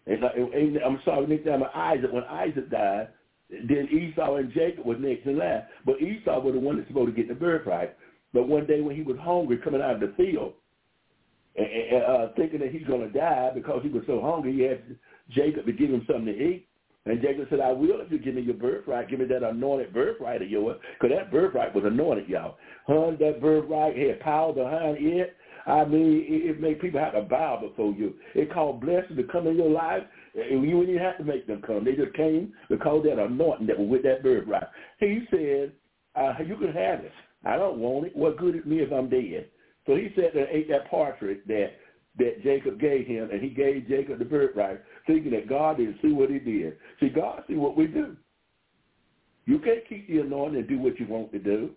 [0.05, 3.09] And, and I'm sorry, next time Isaac, when Isaac died,
[3.49, 5.63] then Esau and Jacob was next in line.
[5.85, 7.95] But Esau was the one that's supposed to get the birthright.
[8.33, 10.53] But one day when he was hungry coming out of the field,
[11.55, 14.99] and, uh, thinking that he's going to die because he was so hungry, he asked
[15.29, 16.67] Jacob to give him something to eat.
[17.05, 19.09] And Jacob said, I will if you give me your birthright.
[19.09, 20.77] Give me that anointed birthright of yours.
[20.99, 22.55] Because that birthright was anointed, y'all.
[22.87, 25.35] Hun, that birthright had power behind it.
[25.65, 28.13] I mean, it, it made people have to bow before you.
[28.35, 30.03] It called blessings to come in your life.
[30.35, 31.83] And you didn't have to make them come.
[31.83, 34.63] They just came because of that anointing that was with that birthright.
[34.99, 35.73] He said,
[36.15, 37.11] uh, you can have it.
[37.45, 38.15] I don't want it.
[38.15, 39.47] What good is me if I'm dead?
[39.85, 41.71] So he said that ate that partridge that
[42.17, 46.11] that Jacob gave him, and he gave Jacob the birthright, thinking that God didn't see
[46.11, 46.77] what he did.
[46.99, 48.15] See, God see what we do.
[49.45, 51.71] You can't keep the anointing and do what you want to do.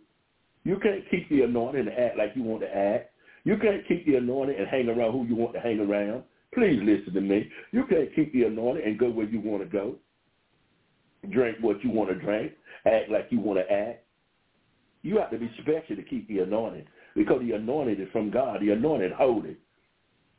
[0.64, 3.10] You can't keep the anointing and act like you want to act.
[3.44, 6.24] You can't keep the anointing and hang around who you want to hang around.
[6.54, 7.48] Please listen to me.
[7.72, 9.96] You can't keep the anointing and go where you want to go.
[11.30, 12.52] Drink what you want to drink.
[12.86, 14.04] Act like you want to act.
[15.02, 18.60] You have to be special to keep the anointing because the anointing is from God.
[18.60, 19.56] The anointing holy.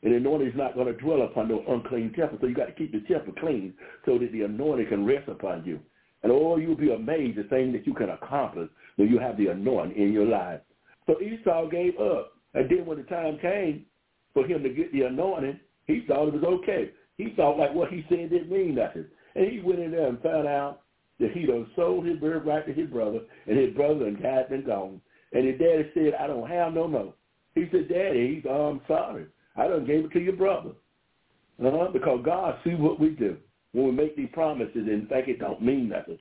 [0.04, 2.38] And the anointing is not going to dwell upon no unclean temple.
[2.40, 3.74] So you got to keep the temple clean
[4.06, 5.80] so that the anointing can rest upon you.
[6.24, 9.48] And oh, you'll be amazed the thing that you can accomplish when you have the
[9.48, 10.60] anointing in your life.
[11.08, 12.34] So Esau gave up.
[12.54, 13.86] And then when the time came
[14.34, 16.92] for him to get the anointing, he thought it was okay.
[17.18, 19.06] He thought like what he said didn't mean nothing.
[19.36, 20.82] And he went in there and found out
[21.20, 24.66] that he done sold his birthright to his brother, and his brother and dad been
[24.66, 25.02] gone.
[25.34, 27.14] And his daddy said, I don't have no more.
[27.56, 29.26] He said, Daddy, he's, oh, I'm sorry.
[29.58, 30.72] I done gave it to your brother.
[31.64, 33.36] Uh-huh, because God see what we do
[33.72, 36.20] when we make these promises in fact it don't mean nothing.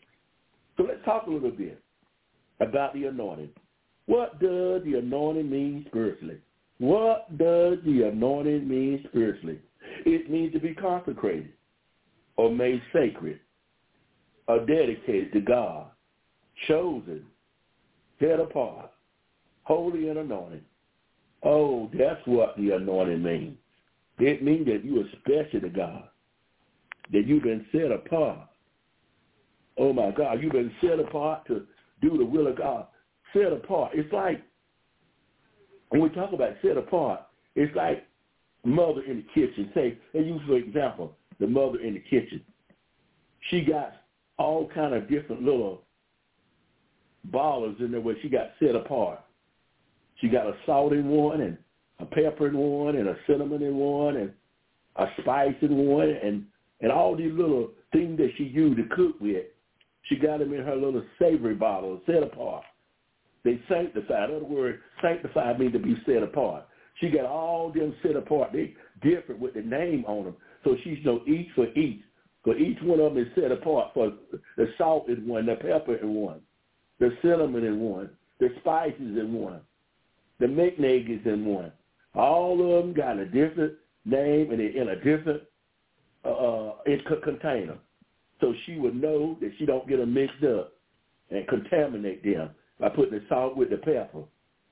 [0.77, 1.81] So let's talk a little bit
[2.61, 3.51] about the anointing.
[4.07, 6.39] What does the anointing mean spiritually?
[6.79, 9.59] What does the anointing mean spiritually?
[10.05, 11.53] It means to be consecrated
[12.37, 13.41] or made sacred
[14.49, 15.87] or dedicated to God,
[16.69, 17.25] chosen,
[18.21, 18.91] set apart,
[19.65, 20.65] holy and anointed.
[21.47, 23.57] Oh, that's what the anointing means.
[24.19, 26.09] It means that you are special to God,
[27.13, 28.49] that you've been set apart.
[29.79, 31.65] Oh my God, you've been set apart to
[32.03, 32.87] do the will of God.
[33.33, 33.93] Set apart.
[33.95, 34.43] It's like
[35.91, 37.21] when we talk about set apart,
[37.55, 38.05] it's like
[38.65, 39.71] mother in the kitchen.
[39.73, 42.41] Say, and use for example, the mother in the kitchen.
[43.51, 43.93] She got
[44.37, 45.83] all kind of different little
[47.31, 49.21] ballers in there where she got set apart.
[50.21, 51.59] She got a salt in one and
[51.99, 54.33] a pepper in one and a cinnamon in one and
[54.97, 56.45] a spice in one and
[56.81, 59.47] and all these little things that she used to cook with.
[60.03, 62.65] She got them in her little savory bottle, set apart.
[63.45, 64.31] They sanctified.
[64.31, 66.67] In other words, sanctified means to be set apart.
[67.01, 68.53] She got all them set apart.
[68.53, 70.37] They different with the name on them.
[70.65, 72.03] So she's you know each for each.
[72.45, 73.93] For each one of them is set apart.
[73.95, 74.13] For
[74.57, 76.41] the salt is one, the pepper in one,
[77.01, 79.61] the cinnamon in one, the spices in one,
[80.39, 81.73] the McNegg is in one.
[82.15, 85.43] All of them got a different name and in a different
[86.25, 86.75] uh, uh
[87.23, 87.79] container.
[88.41, 90.73] so she would know that she don't get them mixed up
[91.31, 94.23] and contaminate them by putting the salt with the pepper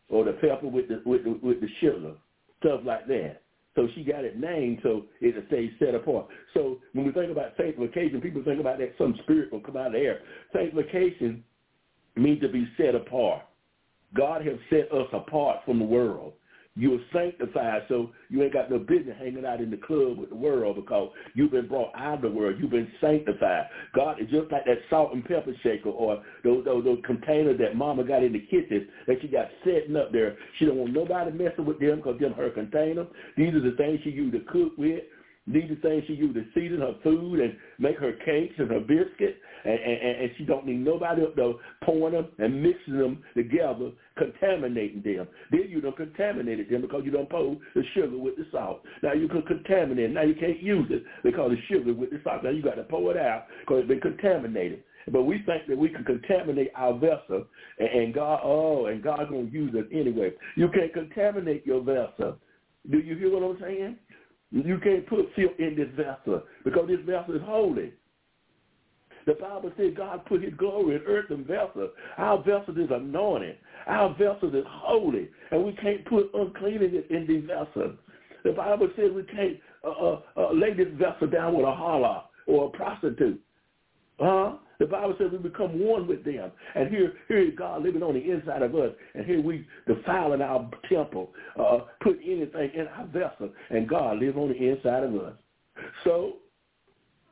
[0.08, 2.12] or the pepper with the with the, with the sugar,
[2.60, 3.40] stuff like that.
[3.74, 6.26] So she got it named so it'll stay set apart.
[6.52, 9.88] So when we think about sanctification, people think about that some spirit will come out
[9.88, 10.20] of the air.
[10.52, 11.42] Sanctification
[12.14, 13.42] means to be set apart.
[14.14, 16.34] God has set us apart from the world.
[16.76, 20.34] You're sanctified, so you ain't got no business hanging out in the club with the
[20.34, 22.56] world because you've been brought out of the world.
[22.58, 23.66] You've been sanctified.
[23.94, 27.76] God is just like that salt and pepper shaker or those, those, those containers that
[27.76, 30.36] mama got in the kitchen that she got setting up there.
[30.58, 33.06] She don't want nobody messing with them because them her container.
[33.36, 35.04] These are the things she used to cook with.
[35.46, 38.80] These are things she used to season her food and make her cakes and her
[38.80, 41.52] biscuits, and, and, and she don't need nobody up there
[41.82, 45.28] pouring them and mixing them together, contaminating them.
[45.50, 48.82] Then you don't contaminate them because you don't pour the sugar with the salt.
[49.02, 50.10] Now you can contaminate.
[50.10, 52.42] Now you can't use it because the sugar with the salt.
[52.42, 54.82] Now you got to pour it out because it's been contaminated.
[55.12, 57.44] But we think that we can contaminate our vessel,
[57.78, 60.32] and, and God, oh, and God's gonna use it anyway.
[60.56, 62.38] You can't contaminate your vessel.
[62.90, 63.96] Do you hear what I'm saying?
[64.54, 67.92] You can't put filth in this vessel because this vessel is holy.
[69.26, 71.90] The Bible says God put his glory in earthen vessel.
[72.18, 73.56] Our vessel is anointed.
[73.88, 75.28] Our vessel is holy.
[75.50, 77.94] And we can't put uncleanness in the vessel.
[78.44, 82.24] The Bible says we can't uh, uh, uh, lay this vessel down with a harlot
[82.46, 83.40] or a prostitute.
[84.20, 84.52] Huh?
[84.78, 86.50] The Bible says we become one with them.
[86.74, 88.92] And here, here is God living on the inside of us.
[89.14, 94.36] And here we defiling our temple, uh, put anything in our vessel, and God live
[94.36, 95.34] on the inside of us.
[96.04, 96.36] So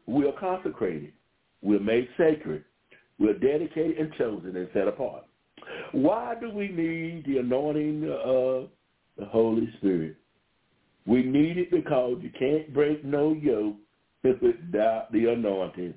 [0.06, 1.12] we are consecrated.
[1.62, 2.64] We're made sacred.
[3.18, 5.24] We're dedicated and chosen and set apart.
[5.92, 8.68] Why do we need the anointing of
[9.16, 10.16] the Holy Spirit?
[11.06, 13.76] We need it because you can't break no yoke
[14.24, 15.94] without the anointing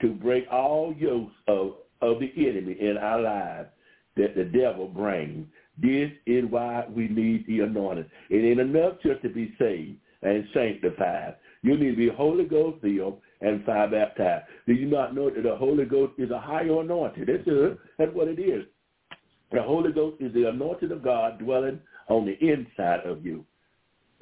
[0.00, 3.68] to break all yokes of, of the enemy in our lives
[4.16, 5.46] that the devil brings.
[5.80, 8.10] This is why we need the anointing.
[8.28, 11.36] It ain't enough just to be saved and sanctified.
[11.62, 14.46] You need to be Holy Ghost filled and fire baptized.
[14.66, 17.26] Do you not know that the Holy Ghost is a higher anointing?
[17.26, 17.78] That's.
[17.98, 18.64] That's what it is.
[19.52, 23.44] The Holy Ghost is the anointing of God dwelling on the inside of you.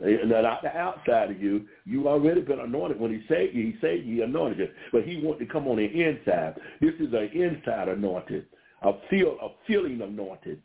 [0.01, 1.67] And not the outside of you.
[1.85, 3.01] You already been anointed.
[3.01, 4.69] When he saved you, he saved you, he anointed you.
[4.93, 6.55] But he wanted to come on the inside.
[6.81, 8.47] This is an inside anointed,
[8.83, 10.63] a feel, a feeling anointed.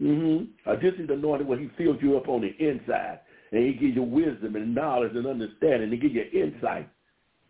[0.00, 0.44] Mm-hmm.
[0.68, 3.20] Uh, this is anointed when he fills you up on the inside.
[3.52, 5.90] And he gives you wisdom and knowledge and understanding.
[5.90, 6.88] He gives you insight.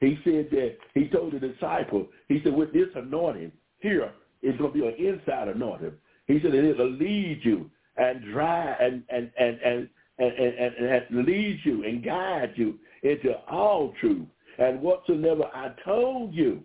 [0.00, 4.72] He said that, he told the disciple, he said, with this anointing here, it's going
[4.72, 5.92] to be an inside anointing.
[6.26, 11.60] He said it'll lead you and drive and, and, and, and and, and, and lead
[11.64, 14.26] you and guide you into all truth.
[14.58, 16.62] And whatsoever I told you,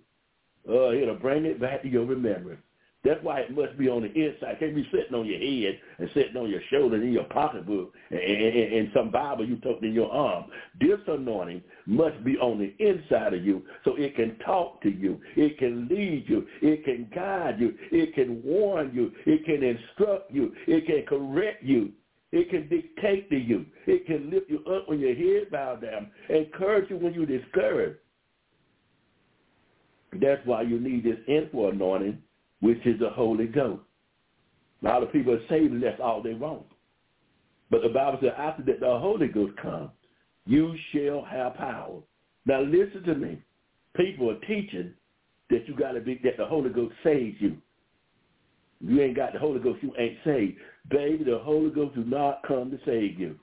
[0.68, 2.62] uh, it'll bring it back to your remembrance.
[3.04, 4.56] That's why it must be on the inside.
[4.56, 7.94] It can't be sitting on your head and sitting on your shoulder in your pocketbook
[8.10, 10.46] and, and, and some Bible you tucked in your arm.
[10.82, 15.22] This anointing must be on the inside of you so it can talk to you.
[15.38, 16.46] It can lead you.
[16.62, 17.74] It can guide you.
[17.90, 19.14] It can warn you.
[19.26, 20.54] It can instruct you.
[20.68, 21.94] It can correct you.
[22.32, 23.66] It can dictate to you.
[23.88, 27.98] It can lift you up when your head bowed down, encourage you when you're discouraged.
[30.14, 32.22] That's why you need this info anointing,
[32.62, 33.82] which is the Holy Ghost.
[34.82, 36.66] A lot of people are saved that's all they want.
[37.70, 39.90] But the Bible says after that the Holy Ghost comes,
[40.46, 42.00] you shall have power.
[42.46, 43.42] Now listen to me.
[43.96, 44.94] People are teaching
[45.50, 47.58] that you got to be, that the Holy Ghost saves you.
[48.82, 50.58] You ain't got the Holy Ghost, you ain't saved.
[50.90, 53.38] Baby, the Holy Ghost do not come to save you.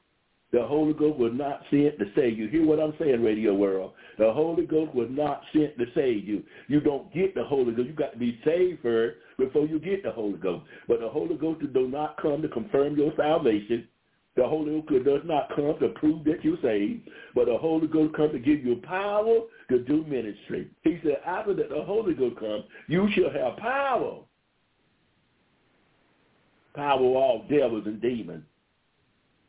[0.53, 2.49] The Holy Ghost was not sent to save you.
[2.49, 3.93] Hear what I'm saying, radio world.
[4.17, 6.43] The Holy Ghost was not sent to save you.
[6.69, 7.89] You don't get the Holy Ghost.
[7.89, 10.65] You got to be saved first before you get the Holy Ghost.
[10.89, 13.89] But the Holy Ghost does not come to confirm your salvation.
[14.37, 18.15] The Holy Ghost does not come to prove that you're saved, but the Holy Ghost
[18.15, 20.71] comes to give you power to do ministry.
[20.83, 24.21] He said, after that the Holy Ghost comes, you shall have power
[26.77, 28.45] power of all devils and demons.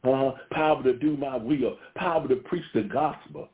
[0.04, 3.50] Uh, power to do my will, power to preach the gospel,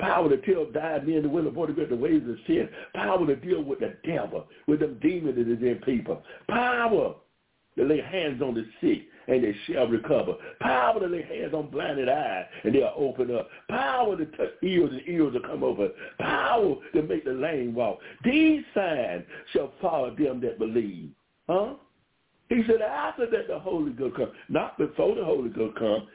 [0.00, 3.36] power to tell dying men and women to get the ways of sin, power to
[3.36, 7.14] deal with the devil, with them demons that is in people, power
[7.76, 11.70] to lay hands on the sick and they shall recover, power to lay hands on
[11.70, 15.88] blinded eyes and they'll open up, power to touch ears and ears will come over,
[16.18, 17.98] power to make the lame walk.
[18.24, 21.10] These signs shall follow them that believe.
[21.48, 21.74] Huh?
[22.52, 26.06] He said after that the Holy Ghost come, not before the Holy Ghost come.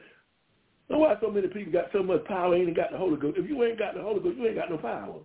[0.88, 3.38] Know why so many people got so much power ain't got the Holy Ghost?
[3.38, 5.18] If you ain't got the Holy Ghost, you ain't got no power.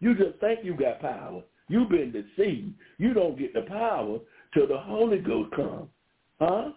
[0.00, 1.42] You just think you got power.
[1.68, 2.74] You've been deceived.
[2.98, 4.18] You don't get the power
[4.52, 5.88] till the Holy Ghost come,
[6.40, 6.72] Huh?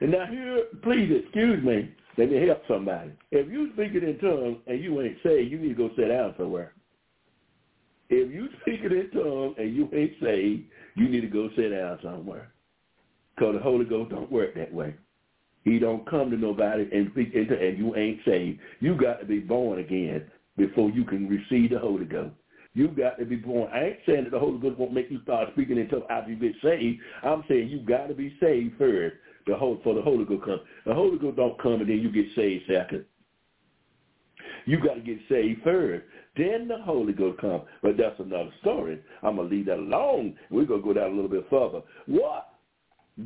[0.00, 1.90] And now here, please excuse me.
[2.18, 3.12] Let me help somebody.
[3.30, 6.34] If you speaking in tongues and you ain't saved, you need to go sit down
[6.36, 6.74] somewhere.
[8.10, 10.64] If you speaking in tongues and you ain't saved,
[10.96, 12.50] you need to go sit down somewhere.
[13.34, 14.94] Because the Holy Ghost don't work that way.
[15.64, 18.60] He don't come to nobody and speak into and you ain't saved.
[18.80, 20.24] You got to be born again
[20.56, 22.34] before you can receive the Holy Ghost.
[22.74, 23.70] You got to be born.
[23.72, 26.36] I ain't saying that the Holy Ghost won't make you start speaking until after you
[26.36, 27.00] get saved.
[27.22, 29.16] I'm saying you got to be saved first.
[29.46, 30.60] The whole for the Holy Ghost come.
[30.84, 33.04] The Holy Ghost don't come and then you get saved second.
[34.66, 36.04] You got to get saved first.
[36.36, 37.62] Then the Holy Ghost come.
[37.82, 39.00] But that's another story.
[39.22, 40.36] I'm gonna leave that alone.
[40.50, 41.80] We're gonna go down a little bit further.
[42.06, 42.53] What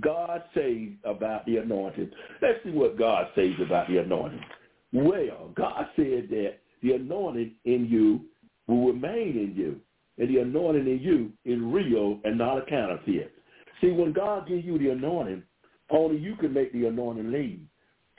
[0.00, 2.10] God says about the anointing?
[2.42, 4.44] Let's see what God says about the anointing.
[4.92, 8.20] Well, God said that the anointing in you
[8.66, 9.80] will remain in you,
[10.18, 13.32] and the anointing in you is real and not a counterfeit.
[13.80, 15.42] See, when God gives you the anointing,
[15.90, 17.60] only you can make the anointing leave.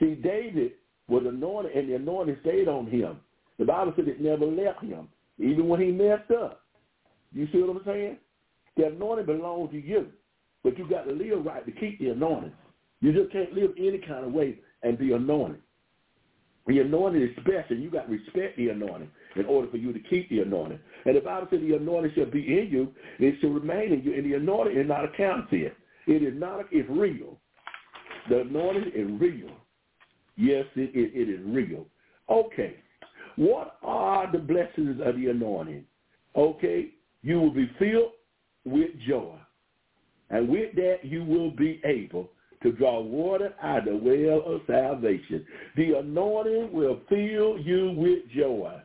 [0.00, 0.72] See, David
[1.08, 3.18] was anointed, and the anointing stayed on him.
[3.58, 5.08] The Bible said it never left him,
[5.38, 6.62] even when he messed up.
[7.32, 8.16] You see what I'm saying?
[8.76, 10.08] The anointing belongs to you,
[10.62, 12.52] but you got to live right to keep the anointing.
[13.00, 15.60] You just can't live any kind of way and be anointed.
[16.66, 17.76] The anointing is special.
[17.76, 20.78] You got to respect the anointing in order for you to keep the anointing.
[21.04, 24.14] And the Bible said the anointing shall be in you, it shall remain in you,
[24.14, 25.76] and the anointing is not a counterfeit.
[26.06, 27.38] It is not, it's real.
[28.28, 29.50] The anointing is real.
[30.36, 31.86] Yes, it, it, it is real.
[32.28, 32.76] Okay.
[33.36, 35.84] What are the blessings of the anointing?
[36.36, 36.90] Okay.
[37.22, 38.12] You will be filled
[38.64, 39.36] with joy.
[40.30, 42.30] And with that, you will be able
[42.62, 45.46] to draw water out of the well of salvation.
[45.76, 48.80] The anointing will fill you with joy.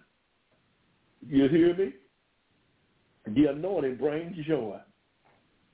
[1.28, 1.94] You hear me?
[3.28, 4.78] The anointing brings joy.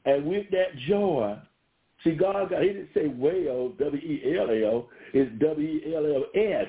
[0.05, 1.38] And with that joy,
[2.03, 6.67] see, God got, he didn't say well, W-E-L-L, it's W-E-L-L-S.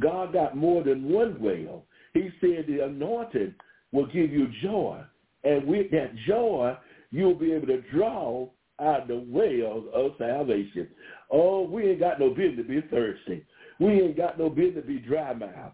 [0.00, 1.84] God got more than one well.
[2.14, 3.54] He said the anointing
[3.92, 5.00] will give you joy.
[5.44, 6.74] And with that joy,
[7.14, 8.48] you'll be able to draw
[8.80, 10.88] out the wells of salvation.
[11.30, 13.46] Oh, we ain't got no business to be thirsty.
[13.78, 15.72] We ain't got no business to be dry mouth.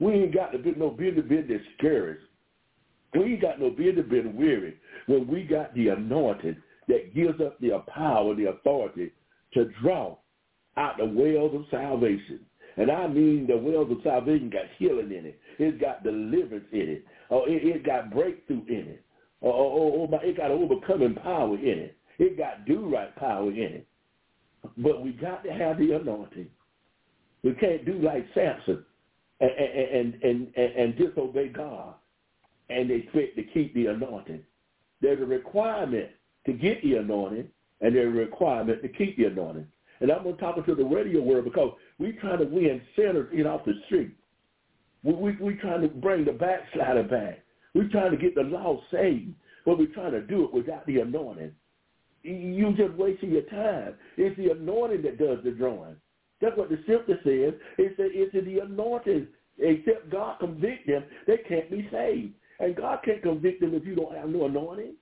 [0.00, 2.22] We ain't got no business to be discouraged.
[3.14, 6.56] We ain't got no business to be weary when we got the anointing
[6.88, 9.12] that gives us the power, the authority
[9.54, 10.16] to draw
[10.76, 12.40] out the wells of salvation.
[12.76, 15.38] And I mean the wells of salvation got healing in it.
[15.58, 17.04] It's got deliverance in it.
[17.30, 19.04] Oh, it, it got breakthrough in it.
[19.40, 21.96] Or, or, it got overcoming power in it.
[22.18, 23.86] It got do-right power in it.
[24.76, 26.48] But we got to have the anointing.
[27.42, 28.84] We can't do like Samson
[29.40, 31.94] and, and, and, and, and disobey God
[32.70, 34.42] and they expect to keep the anointing.
[35.00, 36.08] There's a requirement
[36.46, 37.48] to get the anointing,
[37.80, 39.66] and there's a requirement to keep the anointing.
[40.00, 43.28] And I'm going to talk to the radio world because we trying to win sinners
[43.32, 44.12] in off the street.
[45.02, 47.40] We, we, we trying to bring the backslider back.
[47.74, 51.00] We're trying to get the lost saved, but we're trying to do it without the
[51.00, 51.52] anointing.
[52.22, 53.94] You just wasting your time.
[54.16, 55.96] It's the anointing that does the drawing.
[56.40, 57.54] That's what the scripture says.
[57.78, 59.28] It says it's the anointing.
[59.58, 62.34] Except God convict them, they can't be saved.
[62.60, 64.94] And God can't convict them if you don't have no anointing.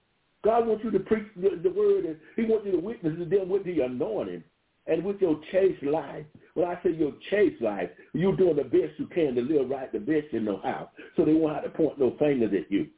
[0.44, 3.24] God wants you to preach the, the word, and he wants you to witness to
[3.24, 4.44] them with the anointing
[4.88, 6.24] and with your chaste life.
[6.54, 9.92] When I say your chaste life, you're doing the best you can to live right
[9.92, 10.90] the best you know how.
[11.16, 12.88] So they won't have to point no fingers at you.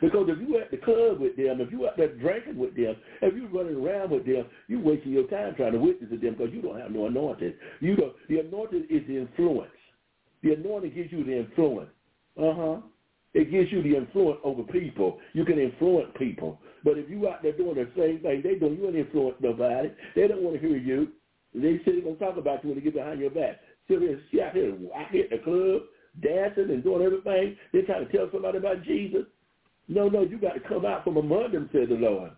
[0.00, 2.96] Because if you at the club with them, if you out there drinking with them,
[3.22, 6.34] if you running around with them, you wasting your time trying to witness to them
[6.34, 7.54] because you don't have no anointing.
[7.80, 9.70] You don't, the anointing is the influence.
[10.42, 11.90] The anointing gives you the influence.
[12.36, 12.78] Uh-huh.
[13.34, 15.18] It gives you the influence over people.
[15.32, 16.60] You can influence people.
[16.84, 19.90] But if you out there doing the same thing they do, you ain't influence nobody.
[20.14, 21.08] They don't want to hear you.
[21.52, 23.60] They going to talk about you when they get behind your back.
[23.88, 25.82] Sit here, see out here, out here at the club,
[26.22, 27.56] dancing and doing everything.
[27.72, 29.24] They're trying to tell somebody about Jesus.
[29.88, 32.30] No, no, you got to come out from among them, said the Lord.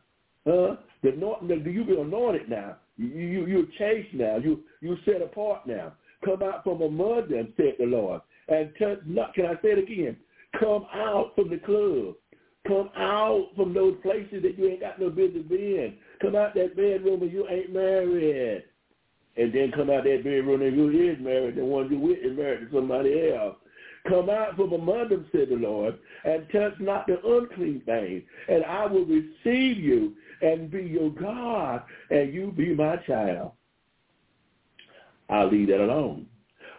[0.46, 0.76] Huh?
[1.02, 2.76] The do you be anointed now.
[2.96, 4.36] You, you, you're chased now.
[4.36, 5.92] You, you set apart now.
[6.24, 8.22] Come out from among them, said the Lord.
[8.48, 8.70] And
[9.06, 10.16] not, can I say it again?
[10.58, 12.14] Come out from the club.
[12.66, 15.96] Come out from those places that you ain't got no business being.
[16.20, 18.64] Come out that bedroom and you ain't married.
[19.36, 21.56] And then come out that bedroom and you is married.
[21.56, 23.56] The one you with is married to somebody else.
[24.08, 28.64] Come out from among them, said the Lord, and touch not the unclean thing, and
[28.64, 33.52] I will receive you and be your God, and you be my child.
[35.28, 36.26] I'll leave that alone.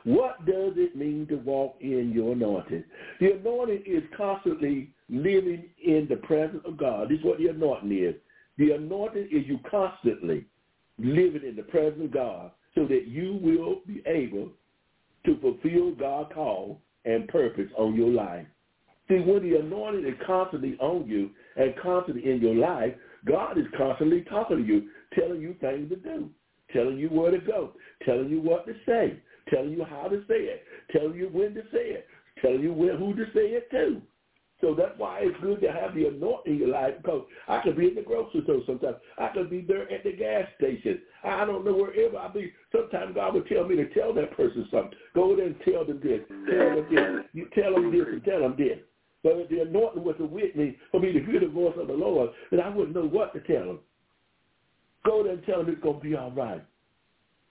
[0.08, 2.86] What does it mean to walk in your anointing?
[3.20, 7.10] The anointing is constantly living in the presence of God.
[7.10, 8.16] This is what the anointing is.
[8.58, 10.46] The anointing is you constantly
[10.98, 14.48] living in the presence of God so that you will be able
[15.26, 18.46] to fulfill God's call and purpose on your life.
[19.10, 22.94] See, when the anointing is constantly on you and constantly in your life,
[23.26, 24.88] God is constantly talking to you,
[25.20, 26.30] telling you things to do,
[26.72, 27.74] telling you where to go,
[28.06, 29.20] telling you what to say,
[29.50, 32.08] telling you how to say it, telling you when to say it,
[32.42, 34.02] telling you when, who to say it to.
[34.60, 37.78] So that's why it's good to have the anointing in your life because I could
[37.78, 38.96] be in the grocery store sometimes.
[39.20, 41.00] I could be there at the gas station.
[41.24, 42.52] I don't know wherever I be.
[42.72, 44.98] Sometimes God would tell me to tell that person something.
[45.14, 46.22] Go there and tell them this.
[46.50, 47.26] Tell them this.
[47.34, 48.80] You tell them this and tell them this.
[49.24, 52.32] But the anointing was with me for me to hear the voice of the Lord,
[52.50, 53.80] then I wouldn't know what to tell them.
[55.06, 56.64] Go there and tell them it's going to be all right.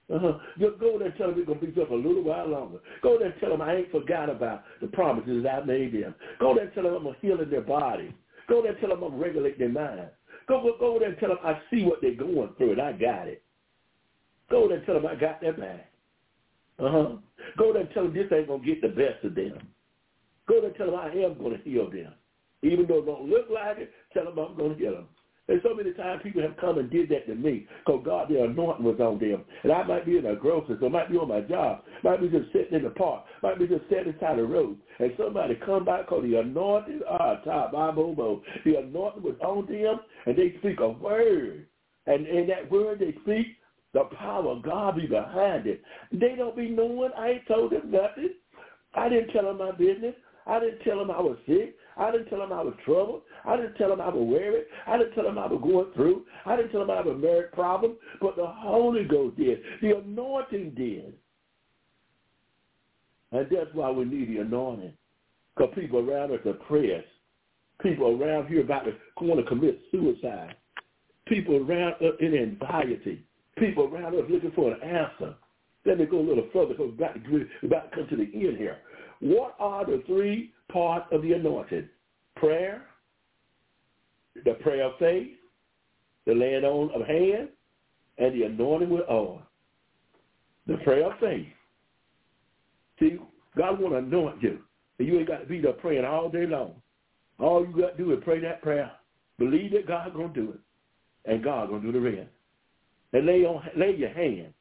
[0.08, 0.38] Uh-huh.
[0.78, 2.78] Go there and tell them it's going to be just a little while longer.
[3.02, 6.14] Go there and tell them I ain't forgot about the promises I made them.
[6.38, 8.14] Go there and tell them I'm healing their body.
[8.48, 10.08] Go there and tell them I'm regulating their mind.
[10.46, 12.92] Go, go, go there and tell them I see what they're going through and I
[12.92, 13.42] got it.
[14.48, 15.90] Go there and tell them I got their back.
[16.78, 17.16] Uh-huh.
[17.58, 19.58] Go there and tell them this ain't going to get the best of them.
[20.48, 22.12] Go there and tell them I am going to heal them.
[22.62, 25.08] Even though it don't look like it, tell them I'm going to get them.
[25.48, 28.46] And so many times people have come and did that to me because God, their
[28.46, 29.44] anointing was on them.
[29.62, 32.28] And I might be in a grocery store, might be on my job, might be
[32.28, 34.76] just sitting in the park, might be just sitting beside the road.
[34.98, 40.00] And somebody come by because the anointing, ah, top, bobo, the anointing was on them
[40.26, 41.66] and they speak a word.
[42.06, 43.46] And in that word they speak,
[43.94, 45.80] the power of God be behind it.
[46.12, 48.30] They don't be knowing I ain't told them nothing.
[48.94, 50.14] I didn't tell them my business.
[50.46, 51.76] I didn't tell them I was sick.
[51.96, 53.22] I didn't tell them I was troubled.
[53.44, 54.66] I didn't tell them I was worried.
[54.86, 56.24] I didn't tell them I was going through.
[56.44, 57.96] I didn't tell them I have a marriage problem.
[58.20, 59.60] But the Holy Ghost did.
[59.80, 61.14] The anointing did.
[63.32, 64.92] And that's why we need the anointing.
[65.56, 67.06] Because people around us are depressed.
[67.82, 70.54] People around here about to want to commit suicide.
[71.26, 73.24] People around us in anxiety.
[73.58, 75.34] People around us looking for an answer.
[75.84, 78.24] Let me go a little further because we're about we're about to come to the
[78.34, 78.78] end here.
[79.20, 81.88] What are the three parts of the anointing?
[82.36, 82.82] Prayer,
[84.44, 85.30] the prayer of faith,
[86.26, 87.50] the laying on of hands,
[88.18, 89.42] and the anointing with oil.
[90.66, 91.46] The prayer of faith.
[92.98, 93.18] See,
[93.56, 94.58] God want to anoint you.
[94.98, 96.74] And you ain't got to be there praying all day long.
[97.38, 98.90] All you got to do is pray that prayer.
[99.38, 100.60] Believe that God's going to do it.
[101.30, 102.30] And God's going to do the rest.
[103.12, 104.52] And lay on lay your hand.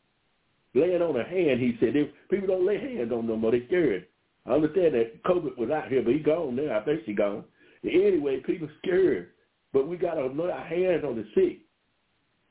[0.73, 4.07] Laying on a hand, he said, if people don't lay hands on more, they're scared.
[4.45, 6.79] I understand that COVID was out here, but he gone now.
[6.79, 7.43] I think she gone.
[7.83, 9.29] Anyway, people scared.
[9.73, 11.59] But we got to lay our hands on the sick.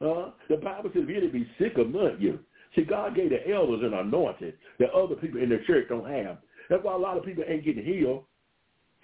[0.00, 2.38] Uh, the Bible says you be sick among you.
[2.74, 6.38] See, God gave the elders an anointing that other people in the church don't have.
[6.68, 8.24] That's why a lot of people ain't getting healed.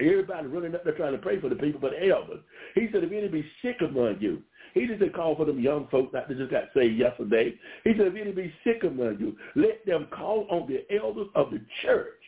[0.00, 2.40] Everybody running up there trying to pray for the people, but elders.
[2.74, 4.42] He said, if any be sick among you,
[4.74, 7.54] he didn't call for them young folks that just got saved yesterday.
[7.84, 11.50] He said, if any be sick among you, let them call on the elders of
[11.50, 12.19] the church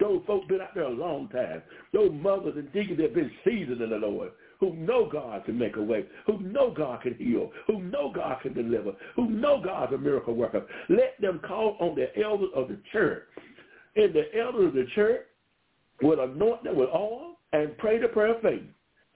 [0.00, 1.62] those folks been out there a long time.
[1.92, 5.58] Those mothers and deacons that have been seasoned in the Lord, who know God can
[5.58, 9.62] make a way, who know God can heal, who know God can deliver, who know
[9.62, 10.66] God's a miracle worker.
[10.88, 13.24] Let them call on the elders of the church.
[13.96, 15.26] And the elders of the church
[16.02, 18.62] will anoint them with oil and pray the prayer of faith.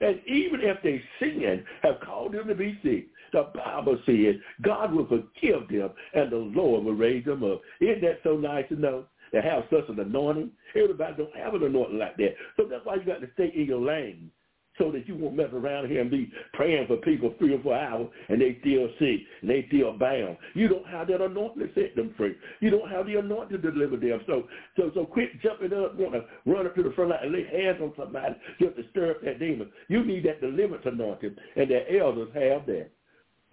[0.01, 4.93] And even if they sin, have called them to be sick, the Bible says God
[4.93, 7.61] will forgive them and the Lord will raise them up.
[7.81, 9.05] Isn't that so nice to know?
[9.35, 10.49] That have such an anointing.
[10.75, 12.35] Everybody don't have an anointing like that.
[12.55, 14.31] So that's why you got to stay in your lane
[14.77, 17.77] so that you won't mess around here and be praying for people three or four
[17.77, 20.37] hours and they still sick and they still bound.
[20.53, 22.35] You don't have that anointing to set them free.
[22.61, 24.21] You don't have the anointing to deliver them.
[24.25, 27.33] So so so quit jumping up, want to run up to the front line and
[27.33, 29.69] lay hands on somebody just to stir up that demon.
[29.89, 32.89] You need that deliverance anointing, and the elders have that.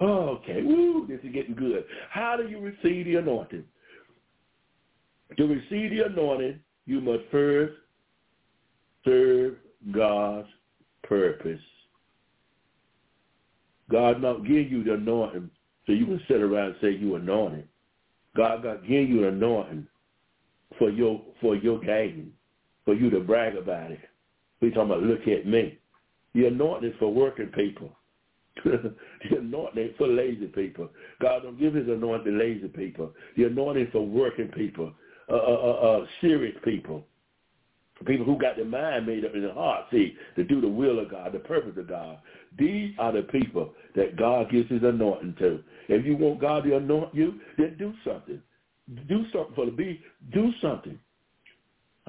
[0.00, 1.84] Okay, woo, this is getting good.
[2.10, 3.64] How do you receive the anointing?
[5.36, 7.74] To receive the anointing, you must first
[9.04, 9.54] serve
[9.92, 10.48] God's
[11.02, 11.60] purpose.
[13.90, 15.50] God not give you the anointing
[15.86, 17.68] so you can sit around and say you anointed.
[18.36, 19.86] God got give you an anointing
[20.78, 22.32] for your for your gain,
[22.84, 24.00] for you to brag about it.
[24.60, 25.78] We talking about look at me.
[26.34, 27.90] The anointing is for working people.
[28.64, 28.94] the
[29.38, 30.88] anointing is for lazy people.
[31.20, 33.12] God don't give his anointing to lazy people.
[33.36, 34.92] The anointing is for working people
[35.32, 37.04] uh, uh, uh, uh, serious people,
[38.06, 40.98] people who got their mind made up in their heart, see, to do the will
[40.98, 42.18] of God, the purpose of God.
[42.58, 45.62] These are the people that God gives his anointing to.
[45.88, 48.42] If you want God to anoint you, then do something.
[49.08, 50.00] do something for the be.
[50.32, 50.98] Do something.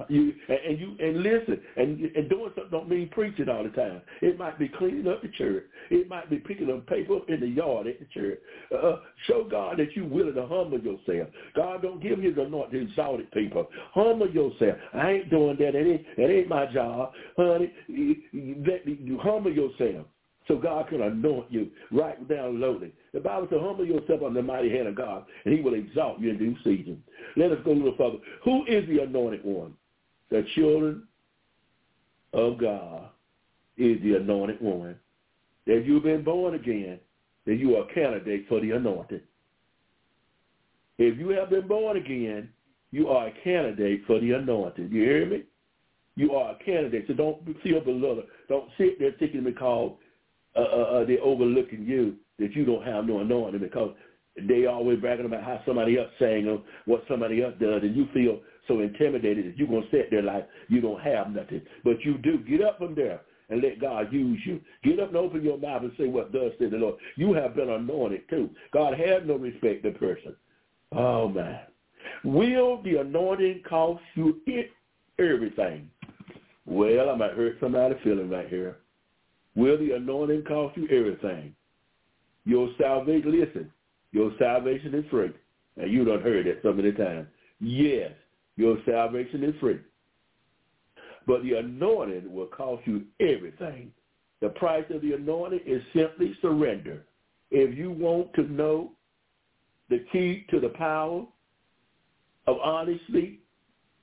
[0.08, 4.02] You and, you and listen and and doing something don't mean preaching all the time.
[4.22, 5.62] It might be cleaning up the church.
[5.88, 8.40] It might be picking up paper in the yard at the church.
[8.76, 8.96] Uh,
[9.28, 11.28] show God that you're willing to humble yourself.
[11.54, 13.68] God don't give you the anointing to exalted people.
[13.92, 14.76] Humble yourself.
[14.94, 15.74] I ain't doing that.
[15.74, 17.72] That ain't, that ain't my job, honey.
[17.86, 20.06] You, you humble yourself
[20.48, 22.92] so God can anoint you right down lowly.
[23.12, 26.20] The Bible says, humble yourself under the mighty hand of God, and he will exalt
[26.20, 27.02] you in due season.
[27.36, 28.18] Let us go a little further.
[28.44, 29.74] Who is the anointed one?
[30.34, 31.04] The children
[32.32, 33.10] of God
[33.78, 34.96] is the anointed one.
[35.68, 36.98] That you've been born again,
[37.46, 39.22] that you are a candidate for the anointed.
[40.98, 42.48] If you have been born again,
[42.90, 44.90] you are a candidate for the anointed.
[44.90, 45.44] You hear me?
[46.16, 47.04] You are a candidate.
[47.06, 48.24] So don't feel belittled.
[48.48, 49.92] Don't sit there thinking because
[50.56, 53.94] uh, uh, uh, they're overlooking you that you don't have no anointing because
[54.48, 58.08] they always bragging about how somebody else saying or what somebody else does, and you
[58.12, 61.62] feel so intimidated that you're going to sit there like you don't have nothing.
[61.84, 62.38] But you do.
[62.38, 64.60] Get up from there and let God use you.
[64.82, 66.96] Get up and open your mouth and say what does say the Lord.
[67.16, 68.50] You have been anointed too.
[68.72, 70.34] God has no respect to person.
[70.92, 71.60] Oh, man.
[72.22, 74.70] Will the anointing cost you it,
[75.18, 75.90] everything?
[76.66, 78.78] Well, I might hurt somebody feeling right here.
[79.54, 81.54] Will the anointing cost you everything?
[82.44, 83.72] Your salvation, listen,
[84.12, 85.32] your salvation is free.
[85.76, 87.26] And you don't heard that so many times.
[87.60, 88.12] Yes,
[88.56, 89.80] your salvation is free.
[91.26, 93.92] But the anointing will cost you everything.
[94.40, 97.04] The price of the anointing is simply surrender.
[97.50, 98.92] If you want to know
[99.88, 101.24] the key to the power
[102.46, 103.40] of honesty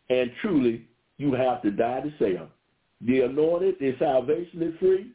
[0.09, 0.87] and truly,
[1.17, 2.49] you have to die to self.
[3.01, 5.11] The anointed, is salvation is free,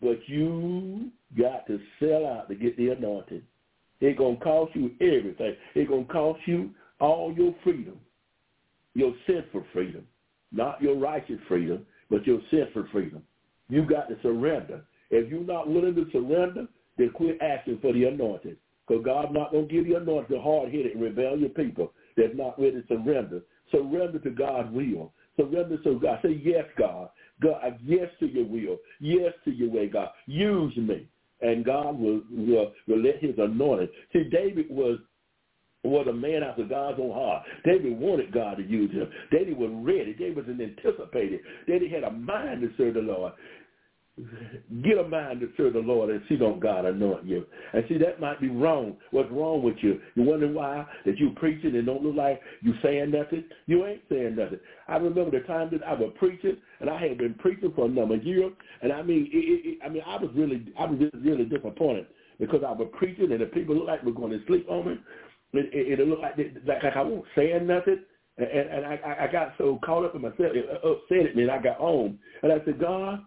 [0.00, 3.42] but you got to sell out to get the anointing.
[4.00, 5.54] It's going to cost you everything.
[5.74, 6.70] It's going to cost you
[7.00, 7.98] all your freedom,
[8.94, 10.06] your sinful freedom,
[10.52, 13.22] not your righteous freedom, but your sinful freedom.
[13.68, 14.84] You got to surrender.
[15.10, 16.66] If you're not willing to surrender,
[16.98, 18.56] then quit asking for the anointing.
[18.86, 22.82] Because God's not going to give you anointing to hard-headed rebellious people that's not ready
[22.82, 23.42] to surrender.
[23.70, 25.12] Surrender to God's will.
[25.36, 26.18] Surrender to God.
[26.22, 27.10] Say, yes, God.
[27.40, 28.78] God, yes to your will.
[28.98, 30.08] Yes to your way, God.
[30.26, 31.06] Use me.
[31.40, 33.88] And God will, will, will let his anointing.
[34.12, 34.98] See, David was
[35.84, 37.42] was a man after God's own heart.
[37.64, 39.08] David wanted God to use him.
[39.30, 40.14] David was ready.
[40.14, 41.40] David was anticipated.
[41.66, 43.32] David had a mind to serve the Lord.
[44.82, 47.46] Get a mind to serve the Lord and see don't God anoint you.
[47.72, 48.96] And see, that might be wrong.
[49.12, 49.98] What's wrong with you?
[50.14, 53.44] You wonder why that you preaching and don't look like you saying nothing?
[53.66, 54.60] You ain't saying nothing.
[54.88, 57.88] I remember the time that I was preaching, and I had been preaching for a
[57.88, 58.52] number of years,
[58.82, 62.06] and I mean, it, it, I mean, I was really, I was really disappointed
[62.38, 64.94] because I was preaching, and the people looked like were going to sleep on me.
[65.52, 68.00] It, it, it looked like, they, like I wasn't saying nothing.
[68.38, 71.42] And, and I, I got so caught up in myself, it uh, upset at me,
[71.42, 72.18] and I got home.
[72.42, 73.20] And I said, God,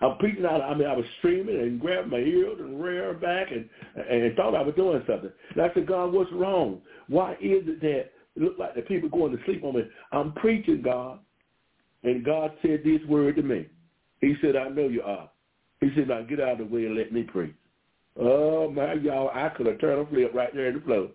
[0.00, 0.60] I'm preaching out.
[0.60, 4.54] I mean, I was streaming and grabbing my ears and rearing back and and thought
[4.54, 5.32] I was doing something.
[5.54, 6.82] And I said, God, what's wrong?
[7.08, 9.82] Why is it that it looked like the people going to sleep on me?
[10.12, 11.18] I'm preaching, God,
[12.04, 13.66] and God said this word to me.
[14.20, 15.30] He said, I know you are.
[15.80, 17.54] He said, now get out of the way and let me preach.
[18.18, 21.08] Oh my y'all, I could have turned a flip right there in the floor.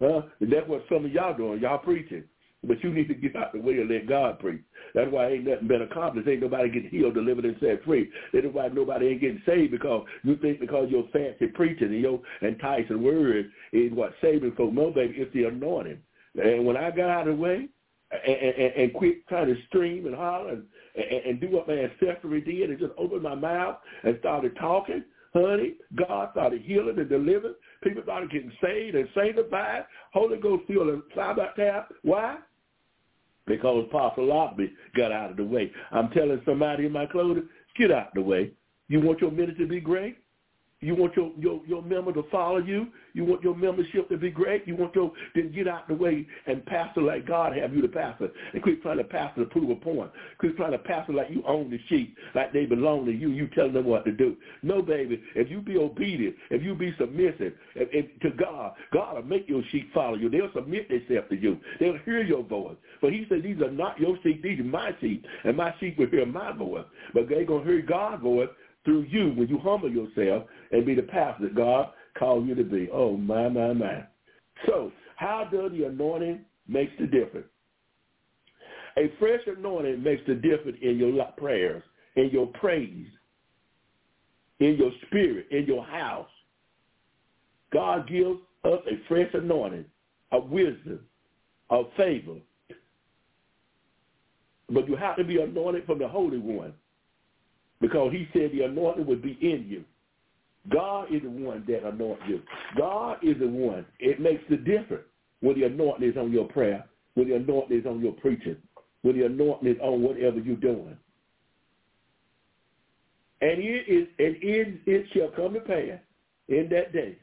[0.00, 0.22] Huh?
[0.40, 1.60] And that's what some of y'all doing.
[1.60, 2.24] Y'all preaching.
[2.64, 4.62] But you need to get out the way and let God preach.
[4.92, 6.28] That's why ain't nothing been accomplished.
[6.28, 8.10] Ain't nobody getting healed, delivered, and set free.
[8.32, 12.20] That's why nobody ain't getting saved because you think because your fancy preaching and your
[12.42, 14.74] enticing words is what saving folks.
[14.74, 15.98] No, baby, it's the anointing.
[16.42, 17.68] And when I got out of the way
[18.10, 20.64] and, and, and quit trying to stream and holler and,
[20.96, 25.04] and, and do what my ancestry did and just open my mouth and started talking,
[25.32, 27.54] honey, God started healing and delivering.
[27.82, 29.84] People started getting saved and sanctified.
[30.12, 31.92] Holy Ghost filled and fly back tap.
[32.02, 32.38] Why?
[33.48, 35.72] because Apostle Lobby got out of the way.
[35.90, 38.52] I'm telling somebody in my clothing, get out of the way.
[38.88, 40.18] You want your ministry to be great?
[40.80, 42.86] You want your, your, your member to follow you?
[43.12, 44.66] You want your membership to be great?
[44.68, 47.88] You want your then get out the way and pastor like God have you to
[47.88, 48.28] pastor.
[48.52, 50.12] And quit trying to pastor to prove a point.
[50.38, 53.30] Quit trying to pastor like you own the sheep, like they belong to you.
[53.30, 54.36] You telling them what to do.
[54.62, 55.20] No, baby.
[55.34, 59.48] If you be obedient, if you be submissive if, if, to God, God will make
[59.48, 60.30] your sheep follow you.
[60.30, 61.58] They'll submit themselves to you.
[61.80, 62.76] They'll hear your voice.
[63.02, 64.44] But he said, these are not your sheep.
[64.44, 65.24] These are my sheep.
[65.44, 66.84] And my sheep will hear my voice.
[67.14, 68.48] But they're going to hear God's voice
[68.88, 72.64] through you when you humble yourself and be the pastor that God called you to
[72.64, 72.88] be.
[72.90, 74.02] Oh, my, my, my.
[74.66, 77.48] So how does the anointing make the difference?
[78.96, 81.82] A fresh anointing makes the difference in your prayers,
[82.16, 83.08] in your praise,
[84.58, 86.30] in your spirit, in your house.
[87.70, 89.84] God gives us a fresh anointing
[90.32, 91.00] of wisdom,
[91.68, 92.36] of favor.
[94.70, 96.72] But you have to be anointed from the Holy One
[97.80, 99.84] because he said the anointing would be in you.
[100.70, 102.42] God is the one that anoints you.
[102.76, 103.86] God is the one.
[104.00, 105.04] It makes the difference
[105.40, 108.56] when the anointing is on your prayer, when the anointing is on your preaching,
[109.02, 110.96] when the anointing is on whatever you're doing.
[113.40, 116.00] And it is, and it, it shall come to pass
[116.48, 117.16] in that day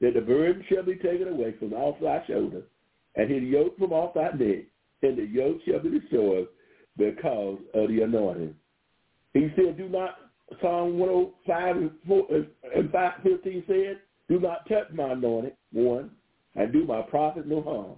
[0.00, 2.62] that the burden shall be taken away from off thy shoulder,
[3.16, 4.64] and his yoke from off thy neck,
[5.02, 6.48] and the yoke shall be destroyed
[6.96, 8.54] because of the anointing.
[9.34, 10.16] He said, do not,
[10.60, 12.26] Psalm 105 and, 4,
[12.74, 16.10] and 5, 15 said, do not touch my anointing, one,
[16.54, 17.96] and do my prophet no harm.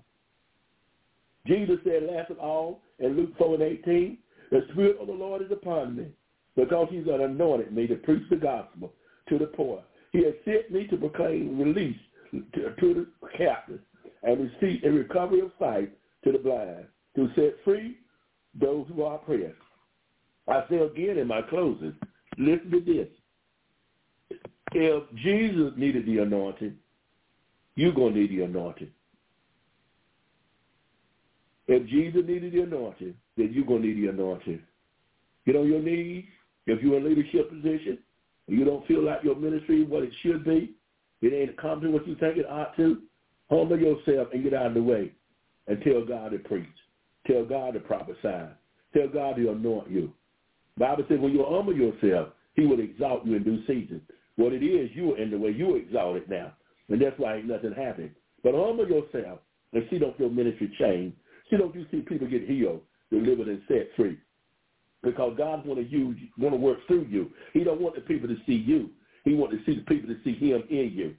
[1.46, 4.18] Jesus said last of all in Luke 4 and 18,
[4.50, 6.06] the Spirit of the Lord is upon me
[6.56, 8.92] because he's anointed me to preach the gospel
[9.28, 9.82] to the poor.
[10.12, 11.96] He has sent me to proclaim release
[12.32, 13.82] to, to the captives
[14.22, 15.92] and receive a recovery of sight
[16.24, 16.84] to the blind,
[17.16, 17.96] to set free
[18.60, 19.54] those who are oppressed.
[20.50, 21.94] I say again in my closing,
[22.38, 24.40] listen to this.
[24.72, 26.76] If Jesus needed the anointing,
[27.76, 28.90] you're going to need the anointing.
[31.66, 34.60] If Jesus needed the anointing, then you're going to need the anointing.
[35.46, 36.24] Get on your knees.
[36.66, 37.98] If you're in a leadership position,
[38.48, 40.74] and you don't feel like your ministry is what it should be,
[41.22, 43.02] it ain't accomplishing what you think it ought to,
[43.50, 45.12] humble yourself and get out of the way
[45.68, 46.66] and tell God to preach.
[47.26, 48.48] Tell God to prophesy.
[48.92, 50.12] Tell God to anoint you.
[50.80, 54.00] Bible says when you humble yourself, he will exalt you in due season.
[54.36, 56.54] What it is, you are in the way you are exalted now.
[56.88, 58.12] And that's why ain't nothing happening.
[58.42, 59.40] But humble yourself
[59.72, 61.14] and see don't your ministry change.
[61.50, 62.80] See don't you see people get healed,
[63.12, 64.18] delivered, and set free.
[65.02, 67.30] Because God want to use, want to work through you.
[67.52, 68.90] He don't want the people to see you.
[69.24, 71.14] He want to see the people to see Him in you.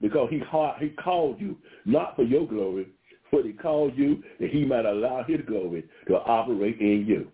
[0.00, 0.42] Because He
[0.80, 2.88] He called you not for your glory,
[3.30, 7.28] but He called you that He might allow His glory to operate in you.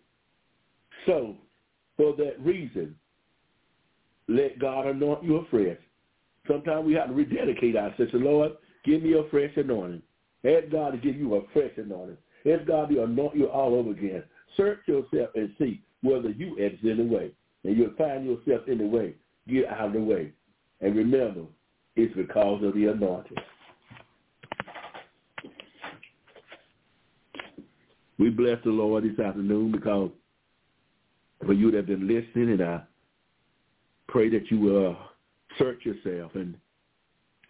[1.07, 1.37] So,
[1.99, 2.95] for that reason,
[4.29, 5.77] let God anoint you afresh.
[6.47, 8.13] Sometimes we have to rededicate ourselves.
[8.13, 8.53] to Lord,
[8.85, 10.01] give me a fresh anointing.
[10.45, 12.17] Ask God to give you a fresh anointing.
[12.51, 14.23] Ask God to anoint you all over again.
[14.57, 17.33] Search yourself and see whether you exit in the way.
[17.65, 19.15] And you'll find yourself in the way.
[19.49, 20.33] Get out of the way.
[20.81, 21.43] And remember,
[21.97, 23.37] it's because of the anointing.
[28.19, 30.11] We bless the Lord this afternoon because
[31.45, 32.83] for you that have been listening, and I
[34.09, 34.95] pray that you will uh,
[35.59, 36.55] search yourself and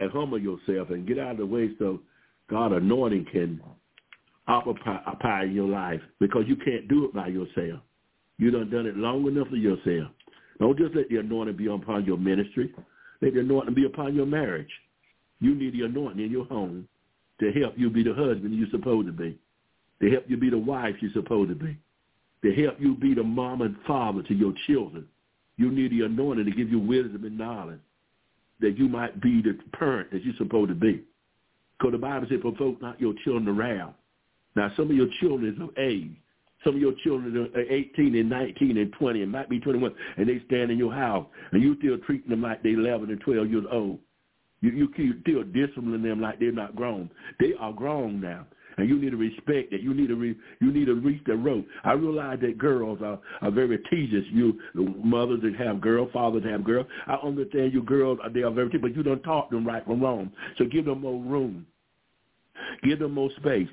[0.00, 2.00] and humble yourself and get out of the way so
[2.48, 3.60] God anointing can
[4.46, 7.80] occupy your life because you can't do it by yourself.
[8.38, 10.10] You done done it long enough for yourself.
[10.60, 12.72] Don't just let the anointing be upon your ministry.
[13.20, 14.70] Let the anointing be upon your marriage.
[15.40, 16.88] You need the anointing in your home
[17.40, 19.38] to help you be the husband you're supposed to be,
[20.00, 21.76] to help you be the wife you're supposed to be,
[22.42, 25.06] to help you be the mom and father to your children.
[25.56, 27.80] You need the anointing to give you wisdom and knowledge
[28.60, 31.02] that you might be the parent that you're supposed to be.
[31.78, 33.94] Because the Bible says, provoke not your children around.
[34.56, 36.10] Now, some of your children is of age.
[36.64, 40.28] Some of your children are 18 and 19 and 20 and might be 21, and
[40.28, 43.48] they stand in your house, and you still treating them like they're 11 and 12
[43.48, 44.00] years old.
[44.60, 47.10] You, you keep still disciplining them like they're not grown.
[47.38, 48.46] They are grown now
[48.78, 49.82] and you need to respect it.
[49.82, 51.66] You need to re, you need to reach the rope.
[51.84, 54.24] I realize that girls are, are very tedious.
[54.30, 56.86] You mothers that have girls, fathers that have girls.
[57.06, 60.00] I understand you girls are they are very but you don't talk them right from
[60.00, 60.30] wrong.
[60.56, 61.66] So give them more room.
[62.82, 63.68] Give them more space.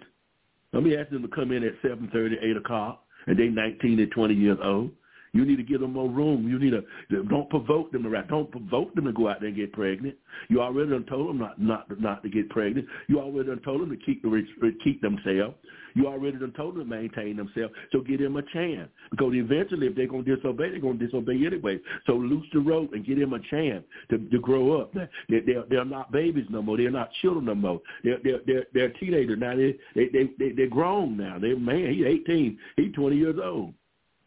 [0.73, 3.99] Let me ask them to come in at seven thirty, eight o'clock, and they nineteen
[3.99, 4.91] and twenty years old.
[5.35, 6.47] You need to give them more room.
[6.47, 8.29] You need to don't provoke them around.
[8.29, 10.15] Don't provoke them to go out there and get pregnant.
[10.47, 12.87] You already done told them not not not to get pregnant.
[13.09, 14.43] You already done told them to keep the
[14.81, 15.55] keep themselves.
[15.93, 17.73] You already done told them to maintain themselves.
[17.91, 21.79] So give them a chance because eventually, if they're gonna disobey, they're gonna disobey anyway.
[22.07, 24.93] So loose the rope and give them a chance to to grow up.
[24.93, 26.77] They're they're, they're not babies no more.
[26.77, 27.81] They're not children no more.
[28.05, 29.57] They're they're they're, they're teenagers now.
[29.57, 31.39] They they they, they they're grown now.
[31.39, 31.93] They're man.
[31.93, 32.57] He's eighteen.
[32.77, 33.73] He's twenty years old.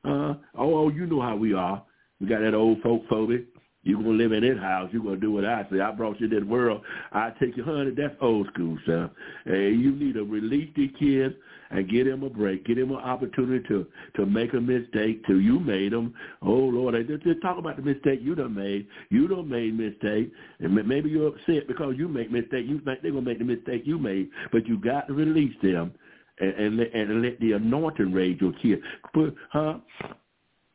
[0.04, 1.82] Uh, oh, you know how we are.
[2.20, 3.40] We got that old folk phobia.
[3.84, 4.90] You're going to live in this house.
[4.92, 5.80] You're going to do what I say.
[5.80, 6.82] I brought you to the world.
[7.12, 7.92] I take you, honey.
[7.96, 9.12] That's old school stuff.
[9.46, 11.34] Hey, you need to release these kids
[11.70, 12.66] and get them a break.
[12.66, 13.86] Get them an opportunity to,
[14.16, 16.12] to make a mistake till you made them.
[16.42, 18.86] Oh, Lord, I just, just talk about the mistake you done made.
[19.10, 20.32] You done made mistake.
[20.58, 22.66] And maybe you're upset because you make mistake.
[22.66, 24.28] You think they're to make the mistake you made.
[24.50, 25.92] But you got to release them
[26.40, 28.82] and, and, let, and let the anointing raise your kids.
[29.14, 29.78] But, huh?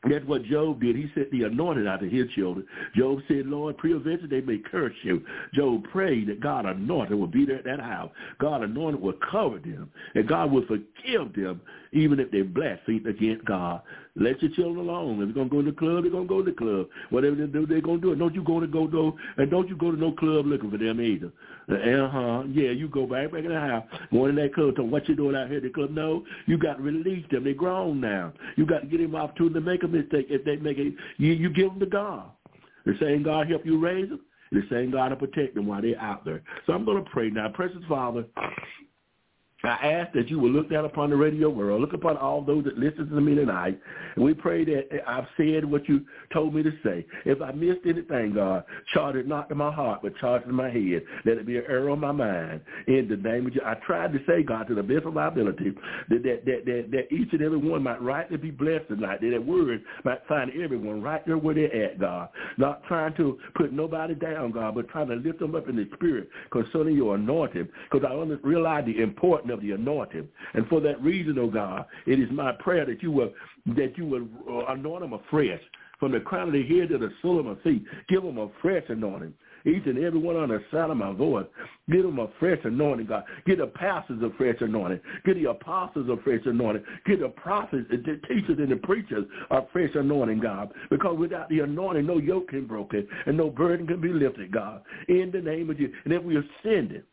[0.09, 0.97] That's what Job did.
[0.97, 2.65] He sent the anointing out to his children.
[2.95, 5.23] Job said, Lord, prevention they may curse you.
[5.53, 8.11] Job prayed that God anointed would be there at that house.
[8.39, 9.89] God anointed would cover them.
[10.15, 11.61] And God would forgive them
[11.93, 13.81] even if they're blaspheming against God.
[14.15, 15.21] Let your children alone.
[15.21, 16.87] If they're going to go to the club, they're going to go to the club.
[17.09, 18.19] Whatever they do, they're going to do it.
[18.19, 20.77] Don't you go to go to, and don't you go to no club looking for
[20.77, 21.31] them either.
[21.69, 22.43] Uh-huh.
[22.49, 23.85] Yeah, you go back back in the house.
[24.11, 25.91] Going in that club, tell what you doing out here at the club.
[25.91, 27.43] No, you got to release them.
[27.43, 28.33] They're grown now.
[28.57, 30.27] You got to get them opportunity to make a mistake.
[30.29, 32.25] If they make it, you, you give them to God.
[32.85, 34.21] The same God help you raise them.
[34.51, 36.43] The same God to protect them while they're out there.
[36.67, 37.49] So I'm going to pray now.
[37.49, 38.25] Precious Father,
[39.65, 42.65] I ask that you will look down upon the radio world, look upon all those
[42.65, 43.79] that listen to me tonight,
[44.15, 46.01] and we pray that I've said what you
[46.33, 47.05] told me to say.
[47.23, 50.51] If I missed anything, God, charge it not to my heart, but charge it to
[50.51, 51.03] my head.
[51.23, 52.59] Let it be an error on my mind.
[52.87, 55.27] In the name of Jesus, I tried to say, God, to the best of my
[55.27, 55.71] ability,
[56.09, 59.29] that that, that, that, that each and every one might rightly be blessed tonight, that
[59.29, 62.27] that word might find everyone right there where they're at, God.
[62.57, 65.87] Not trying to put nobody down, God, but trying to lift them up in the
[65.93, 68.13] spirit concerning your anointing, because I
[68.45, 70.27] realize the importance of the anointing.
[70.53, 73.31] And for that reason, oh God, it is my prayer that you will
[73.77, 75.61] that you will uh, anoint them afresh
[75.99, 77.85] from the crown of the head to the sole of my feet.
[78.09, 79.33] Give them a fresh anointing.
[79.65, 81.45] Each and every one on the sound of my voice.
[81.89, 83.23] Give them a fresh anointing, God.
[83.45, 84.99] Get the pastors a fresh anointing.
[85.25, 86.83] Get the apostles a fresh anointing.
[87.05, 90.73] Get the prophets, the teachers, and the preachers a fresh anointing, God.
[90.89, 94.51] Because without the anointing, no yoke can be broken and no burden can be lifted,
[94.51, 94.81] God.
[95.07, 95.95] In the name of Jesus.
[96.03, 97.05] And if we ascend it,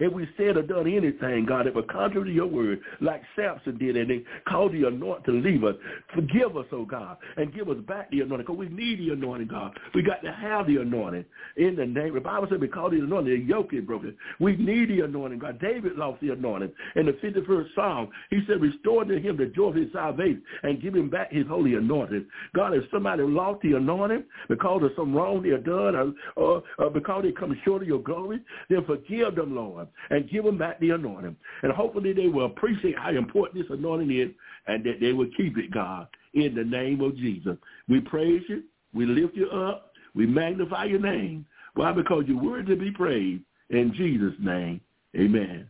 [0.00, 3.78] if we said or done anything, God, that was contrary to your word, like Samson
[3.78, 5.74] did, and they called the anointing to leave us,
[6.14, 9.48] forgive us, oh God, and give us back the anointing, because we need the anointing,
[9.48, 9.78] God.
[9.94, 11.24] We got to have the anointing
[11.56, 12.14] in the name.
[12.14, 14.16] The Bible said because the anointing, the yoke is broken.
[14.40, 15.60] We need the anointing, God.
[15.60, 16.72] David lost the anointing.
[16.96, 20.80] In the 51st Psalm, he said, restore to him the joy of his salvation and
[20.82, 22.26] give him back his holy anointing.
[22.54, 26.62] God, if somebody lost the anointing because of some wrong they have done or, or,
[26.78, 29.67] or because they come short of your glory, then forgive them, Lord.
[29.68, 31.36] Lord, and give them back the anointing.
[31.62, 34.30] And hopefully they will appreciate how important this anointing is
[34.66, 37.56] and that they will keep it, God, in the name of Jesus.
[37.88, 38.62] We praise you.
[38.94, 39.92] We lift you up.
[40.14, 41.46] We magnify your name.
[41.74, 41.92] Why?
[41.92, 43.42] Because you're worthy to be praised.
[43.70, 44.80] In Jesus' name,
[45.16, 45.68] amen.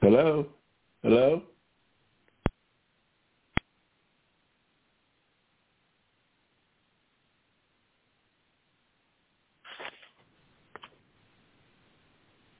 [0.00, 0.46] Hello?
[1.02, 1.42] Hello?